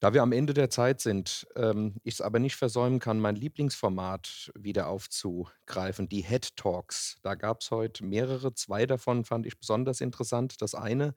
Da 0.00 0.14
wir 0.14 0.22
am 0.22 0.32
Ende 0.32 0.54
der 0.54 0.70
Zeit 0.70 1.02
sind, 1.02 1.46
ähm, 1.56 2.00
ich 2.04 2.14
es 2.14 2.20
aber 2.22 2.38
nicht 2.38 2.56
versäumen 2.56 3.00
kann, 3.00 3.20
mein 3.20 3.36
Lieblingsformat 3.36 4.50
wieder 4.58 4.88
aufzugreifen, 4.88 6.08
die 6.08 6.22
Head 6.22 6.56
Talks. 6.56 7.18
Da 7.22 7.34
gab 7.34 7.60
es 7.60 7.70
heute 7.70 8.06
mehrere, 8.06 8.54
zwei 8.54 8.86
davon 8.86 9.26
fand 9.26 9.44
ich 9.44 9.58
besonders 9.58 10.00
interessant. 10.00 10.62
Das 10.62 10.74
eine, 10.74 11.14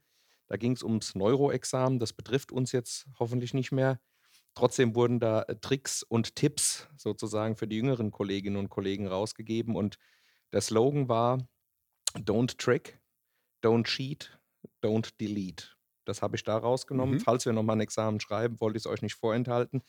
da 0.48 0.58
ging 0.58 0.74
es 0.74 0.84
ums 0.84 1.16
Neuroexamen, 1.16 1.98
das 1.98 2.12
betrifft 2.12 2.52
uns 2.52 2.74
jetzt 2.74 3.08
hoffentlich 3.20 3.54
nicht 3.54 3.72
mehr. 3.72 4.02
Trotzdem 4.54 4.96
wurden 4.96 5.22
da 5.22 5.44
äh, 5.44 5.56
Tricks 5.56 6.04
und 6.04 6.36
Tipps 6.36 6.90
sozusagen 6.98 7.56
für 7.56 7.70
die 7.70 7.78
jüngeren 7.78 8.12
Kolleginnen 8.12 8.58
und 8.58 8.70
Kollegen 8.70 9.08
rausgegeben 9.08 9.78
und 9.78 9.98
der 10.52 10.60
Slogan 10.62 11.08
war 11.08 11.48
Don't 12.16 12.58
trick, 12.58 13.00
don't 13.64 13.86
cheat, 13.86 14.38
don't 14.84 15.14
delete. 15.22 15.73
Das 16.06 16.22
habe 16.22 16.36
ich 16.36 16.44
da 16.44 16.58
rausgenommen. 16.58 17.16
Mhm. 17.16 17.20
Falls 17.20 17.46
wir 17.46 17.54
nochmal 17.54 17.78
ein 17.78 17.82
Examen 17.82 18.20
schreiben, 18.20 18.60
wollte 18.60 18.78
ich 18.78 18.84
es 18.84 18.88
euch 18.88 19.02
nicht 19.02 19.16
vorenthalten. 19.16 19.82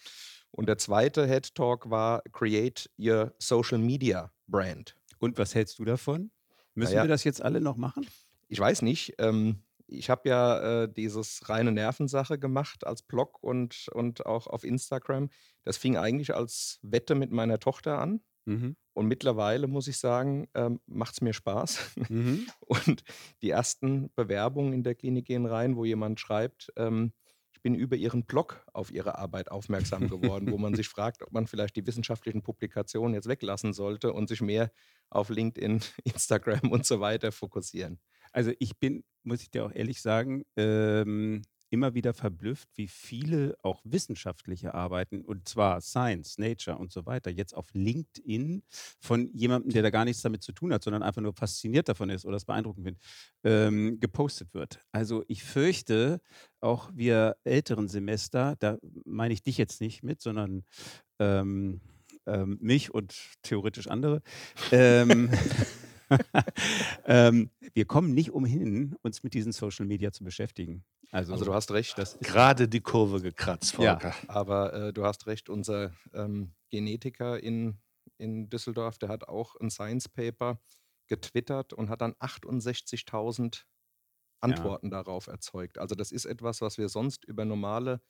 Und 0.50 0.66
der 0.68 0.78
zweite 0.78 1.26
Head 1.26 1.54
Talk 1.54 1.90
war 1.90 2.22
Create 2.32 2.88
Your 2.98 3.32
Social 3.38 3.78
Media 3.78 4.32
Brand. 4.46 4.96
Und 5.18 5.38
was 5.38 5.54
hältst 5.54 5.78
du 5.78 5.84
davon? 5.84 6.30
Müssen 6.74 6.92
Naja. 6.92 7.04
wir 7.04 7.08
das 7.08 7.24
jetzt 7.24 7.42
alle 7.42 7.60
noch 7.60 7.76
machen? 7.76 8.06
Ich 8.48 8.60
weiß 8.60 8.82
nicht. 8.82 9.14
Ähm, 9.18 9.62
ich 9.86 10.10
habe 10.10 10.28
ja 10.28 10.82
äh, 10.82 10.92
dieses 10.92 11.48
reine 11.48 11.72
Nervensache 11.72 12.38
gemacht 12.38 12.86
als 12.86 13.02
Blog 13.02 13.42
und, 13.42 13.88
und 13.92 14.26
auch 14.26 14.46
auf 14.46 14.64
Instagram. 14.64 15.30
Das 15.64 15.76
fing 15.76 15.96
eigentlich 15.96 16.34
als 16.34 16.78
Wette 16.82 17.14
mit 17.14 17.30
meiner 17.32 17.58
Tochter 17.58 17.98
an. 17.98 18.20
Mhm. 18.46 18.76
Und 18.92 19.06
mittlerweile 19.06 19.66
muss 19.66 19.88
ich 19.88 19.98
sagen, 19.98 20.48
ähm, 20.54 20.80
macht 20.86 21.14
es 21.14 21.20
mir 21.20 21.32
Spaß. 21.32 21.96
Mhm. 22.08 22.46
Und 22.60 23.02
die 23.42 23.50
ersten 23.50 24.10
Bewerbungen 24.14 24.72
in 24.72 24.82
der 24.82 24.94
Klinik 24.94 25.26
gehen 25.26 25.46
rein, 25.46 25.76
wo 25.76 25.84
jemand 25.84 26.20
schreibt, 26.20 26.72
ähm, 26.76 27.12
ich 27.52 27.62
bin 27.62 27.74
über 27.74 27.96
Ihren 27.96 28.24
Blog 28.24 28.64
auf 28.72 28.90
Ihre 28.92 29.18
Arbeit 29.18 29.50
aufmerksam 29.50 30.08
geworden, 30.08 30.50
wo 30.50 30.58
man 30.58 30.74
sich 30.76 30.88
fragt, 30.88 31.22
ob 31.22 31.32
man 31.32 31.46
vielleicht 31.46 31.76
die 31.76 31.86
wissenschaftlichen 31.86 32.42
Publikationen 32.42 33.14
jetzt 33.14 33.28
weglassen 33.28 33.72
sollte 33.72 34.12
und 34.12 34.28
sich 34.28 34.40
mehr 34.40 34.70
auf 35.10 35.28
LinkedIn, 35.28 35.80
Instagram 36.04 36.70
und 36.70 36.84
so 36.84 37.00
weiter 37.00 37.32
fokussieren. 37.32 38.00
Also 38.32 38.52
ich 38.58 38.78
bin, 38.78 39.04
muss 39.22 39.42
ich 39.42 39.50
dir 39.50 39.64
auch 39.64 39.72
ehrlich 39.72 40.02
sagen, 40.02 40.44
ähm, 40.56 41.42
immer 41.74 41.94
wieder 41.94 42.14
verblüfft, 42.14 42.68
wie 42.76 42.88
viele 42.88 43.56
auch 43.62 43.82
wissenschaftliche 43.84 44.74
Arbeiten, 44.74 45.22
und 45.22 45.48
zwar 45.48 45.80
Science, 45.80 46.38
Nature 46.38 46.78
und 46.78 46.92
so 46.92 47.04
weiter, 47.04 47.30
jetzt 47.30 47.54
auf 47.54 47.66
LinkedIn 47.74 48.62
von 49.00 49.28
jemandem, 49.34 49.72
der 49.72 49.82
da 49.82 49.90
gar 49.90 50.04
nichts 50.04 50.22
damit 50.22 50.42
zu 50.42 50.52
tun 50.52 50.72
hat, 50.72 50.84
sondern 50.84 51.02
einfach 51.02 51.20
nur 51.20 51.34
fasziniert 51.34 51.88
davon 51.88 52.10
ist 52.10 52.24
oder 52.24 52.36
es 52.36 52.44
beeindruckend 52.44 52.86
findet, 52.86 53.02
ähm, 53.42 53.98
gepostet 53.98 54.54
wird. 54.54 54.80
Also 54.92 55.24
ich 55.26 55.42
fürchte, 55.42 56.20
auch 56.60 56.90
wir 56.94 57.36
älteren 57.42 57.88
Semester, 57.88 58.54
da 58.60 58.78
meine 59.04 59.34
ich 59.34 59.42
dich 59.42 59.58
jetzt 59.58 59.80
nicht 59.80 60.04
mit, 60.04 60.20
sondern 60.20 60.62
ähm, 61.18 61.80
ähm, 62.26 62.56
mich 62.60 62.94
und 62.94 63.14
theoretisch 63.42 63.88
andere, 63.88 64.22
ähm, 67.06 67.50
wir 67.74 67.84
kommen 67.84 68.14
nicht 68.14 68.30
umhin, 68.30 68.96
uns 69.02 69.22
mit 69.22 69.34
diesen 69.34 69.52
Social 69.52 69.86
Media 69.86 70.12
zu 70.12 70.24
beschäftigen. 70.24 70.84
Also, 71.10 71.32
Also 71.32 71.44
du 71.44 71.54
hast 71.54 71.70
recht, 71.70 71.96
das 71.98 72.18
Gerade 72.20 72.68
die 72.68 72.80
Kurve 72.80 73.20
gekratzt, 73.20 73.78
Ja. 73.78 73.98
Volker. 74.00 74.14
aber 74.28 74.72
äh, 74.72 74.92
du 74.92 75.04
hast 75.04 75.26
recht, 75.26 75.48
unser 75.48 75.92
ähm, 76.12 76.54
Genetiker 76.70 77.40
in, 77.40 77.78
in 78.18 78.48
Düsseldorf, 78.50 78.98
der 78.98 79.08
hat 79.10 79.28
auch 79.28 79.54
ein 79.56 79.70
Science 79.70 80.08
Paper 80.08 80.60
getwittert 81.06 81.72
und 81.72 81.88
hat 81.90 82.00
dann 82.00 82.14
68.000 82.14 83.64
Antworten 84.40 84.90
darauf 84.90 85.26
erzeugt. 85.26 85.78
Also 85.78 85.94
das 85.94 86.12
ist 86.12 86.24
etwas, 86.26 86.60
was 86.60 86.78
wir 86.78 86.88
sonst 86.88 87.24
über 87.24 87.44
normale, 87.44 88.00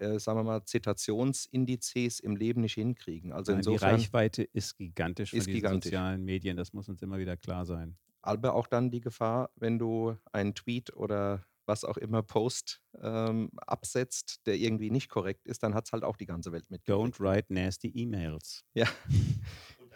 äh, 0.00 0.18
sagen 0.18 0.38
wir 0.38 0.44
mal, 0.44 0.64
Zitationsindizes 0.64 2.20
im 2.20 2.36
Leben 2.36 2.60
nicht 2.62 2.74
hinkriegen. 2.74 3.32
Also 3.32 3.52
Nein, 3.52 3.62
die 3.62 3.68
insofern, 3.70 3.94
Reichweite 3.96 4.42
ist 4.44 4.76
gigantisch 4.76 5.30
von 5.30 5.38
Ist 5.38 5.46
gigantisch. 5.46 5.90
sozialen 5.90 6.24
Medien, 6.24 6.56
das 6.56 6.72
muss 6.72 6.88
uns 6.88 7.02
immer 7.02 7.18
wieder 7.18 7.36
klar 7.36 7.64
sein. 7.66 7.96
aber 8.22 8.54
auch 8.54 8.66
dann 8.66 8.90
die 8.90 9.00
Gefahr, 9.00 9.50
wenn 9.56 9.78
du 9.78 10.16
einen 10.32 10.54
Tweet 10.54 10.94
oder 10.94 11.44
was 11.66 11.84
auch 11.84 11.98
immer 11.98 12.22
Post 12.22 12.80
ähm, 13.02 13.50
absetzt, 13.66 14.40
der 14.46 14.56
irgendwie 14.56 14.90
nicht 14.90 15.08
korrekt 15.10 15.46
ist, 15.46 15.62
dann 15.62 15.74
hat 15.74 15.84
es 15.86 15.92
halt 15.92 16.02
auch 16.02 16.16
die 16.16 16.24
ganze 16.26 16.50
Welt 16.50 16.64
mitgekriegt. 16.70 17.16
Don't 17.16 17.20
write 17.20 17.52
nasty 17.52 17.92
emails. 17.94 18.64
Ja. 18.74 18.86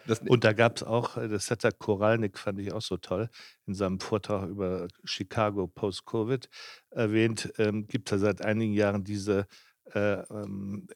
Das, 0.04 0.18
Und 0.18 0.42
da 0.42 0.52
gab 0.52 0.76
es 0.78 0.82
auch, 0.82 1.16
äh, 1.16 1.28
das 1.28 1.48
hat 1.52 1.62
der 1.62 1.70
Koralnik, 1.70 2.36
fand 2.36 2.58
ich 2.58 2.72
auch 2.72 2.82
so 2.82 2.96
toll, 2.96 3.30
in 3.66 3.74
seinem 3.74 4.00
Vortrag 4.00 4.48
über 4.48 4.88
Chicago 5.04 5.68
Post-Covid 5.68 6.48
erwähnt, 6.90 7.52
ähm, 7.58 7.86
gibt 7.86 8.10
es 8.10 8.20
ja 8.20 8.26
seit 8.26 8.42
einigen 8.42 8.72
Jahren 8.72 9.04
diese 9.04 9.46
äh, 9.94 10.22
ähm, 10.30 10.86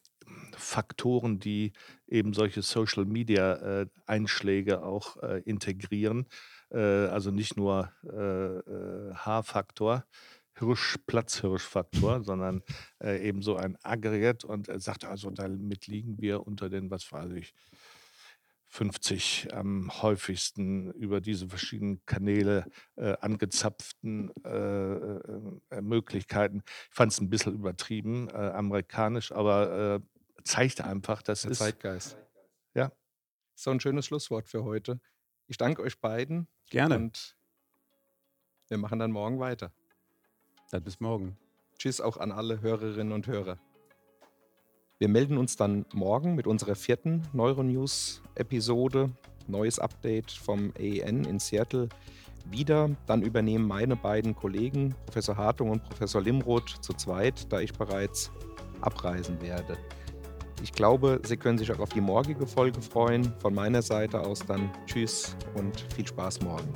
Faktoren, 0.57 1.38
die 1.38 1.72
eben 2.07 2.33
solche 2.33 2.62
Social-Media-Einschläge 2.62 4.83
auch 4.83 5.22
äh, 5.22 5.42
integrieren. 5.44 6.27
Äh, 6.70 6.79
also 6.79 7.31
nicht 7.31 7.57
nur 7.57 7.92
äh, 8.05 8.59
äh, 8.59 9.14
H-Faktor, 9.14 10.05
Hirsch, 10.59 10.96
Platzhirschfaktor, 11.07 12.25
sondern 12.25 12.62
äh, 13.03 13.29
eben 13.29 13.42
so 13.42 13.57
ein 13.57 13.77
Aggregat 13.83 14.44
und 14.44 14.70
sagt 14.81 15.05
also, 15.05 15.29
damit 15.31 15.87
liegen 15.87 16.18
wir 16.18 16.46
unter 16.46 16.70
den, 16.70 16.90
was 16.90 17.12
weiß 17.12 17.33
ich, 17.33 17.53
50 18.77 19.55
am 19.55 19.91
häufigsten 20.03 20.93
über 20.93 21.23
diese 21.23 21.49
verschiedenen 21.49 22.05
Kanäle 22.05 22.67
äh, 22.97 23.17
angezapften 23.21 24.31
äh, 24.45 24.51
äh, 24.51 25.81
Möglichkeiten. 25.81 26.62
Ich 26.91 26.95
fand 26.95 27.11
es 27.11 27.21
ein 27.21 27.31
bisschen 27.31 27.55
übertrieben, 27.55 28.29
äh, 28.29 28.33
amerikanisch, 28.33 29.33
aber 29.33 29.95
äh, 29.97 30.01
zeigt 30.45 30.83
einfach, 30.83 31.23
dass 31.23 31.43
der 31.43 31.53
es 31.53 31.59
Zeitgeist. 31.59 32.19
Ja. 32.75 32.93
So 33.55 33.71
ein 33.71 33.81
schönes 33.81 34.05
Schlusswort 34.05 34.47
für 34.47 34.62
heute. 34.65 35.01
Ich 35.47 35.57
danke 35.57 35.81
euch 35.81 35.99
beiden 35.99 36.47
Gerne. 36.69 36.97
und 36.97 37.35
wir 38.69 38.77
machen 38.77 38.99
dann 38.99 39.11
morgen 39.11 39.41
weiter. 39.41 39.73
Dann 40.71 40.85
bis 40.85 41.01
morgen. 41.01 41.39
Tschüss 41.79 42.03
auch 42.03 42.19
an 42.19 42.31
alle 42.31 42.61
Hörerinnen 42.61 43.12
und 43.12 43.27
Hörer. 43.27 43.59
Wir 44.99 45.09
melden 45.09 45.37
uns 45.37 45.57
dann 45.57 45.85
morgen 45.93 46.37
mit 46.37 46.47
unserer 46.47 46.75
vierten 46.75 47.23
Neuronews-Episode. 47.35 49.11
Neues 49.47 49.79
Update 49.79 50.31
vom 50.31 50.73
AEN 50.79 51.25
in 51.25 51.39
Seattle 51.39 51.91
wieder. 52.47 52.89
Dann 53.07 53.21
übernehmen 53.21 53.67
meine 53.67 53.95
beiden 53.95 54.35
Kollegen, 54.35 54.95
Professor 55.05 55.37
Hartung 55.37 55.69
und 55.69 55.85
Professor 55.85 56.23
Limroth, 56.23 56.79
zu 56.81 56.95
zweit, 56.95 57.53
da 57.53 57.61
ich 57.61 57.75
bereits 57.75 58.31
abreisen 58.81 59.39
werde. 59.43 59.77
Ich 60.63 60.73
glaube, 60.73 61.21
Sie 61.25 61.37
können 61.37 61.59
sich 61.59 61.71
auch 61.71 61.81
auf 61.81 61.91
die 61.91 62.01
morgige 62.01 62.47
Folge 62.47 62.81
freuen. 62.81 63.35
Von 63.41 63.55
meiner 63.55 63.83
Seite 63.83 64.21
aus 64.21 64.39
dann 64.47 64.71
Tschüss 64.87 65.37
und 65.55 65.79
viel 65.95 66.07
Spaß 66.07 66.41
morgen. 66.41 66.73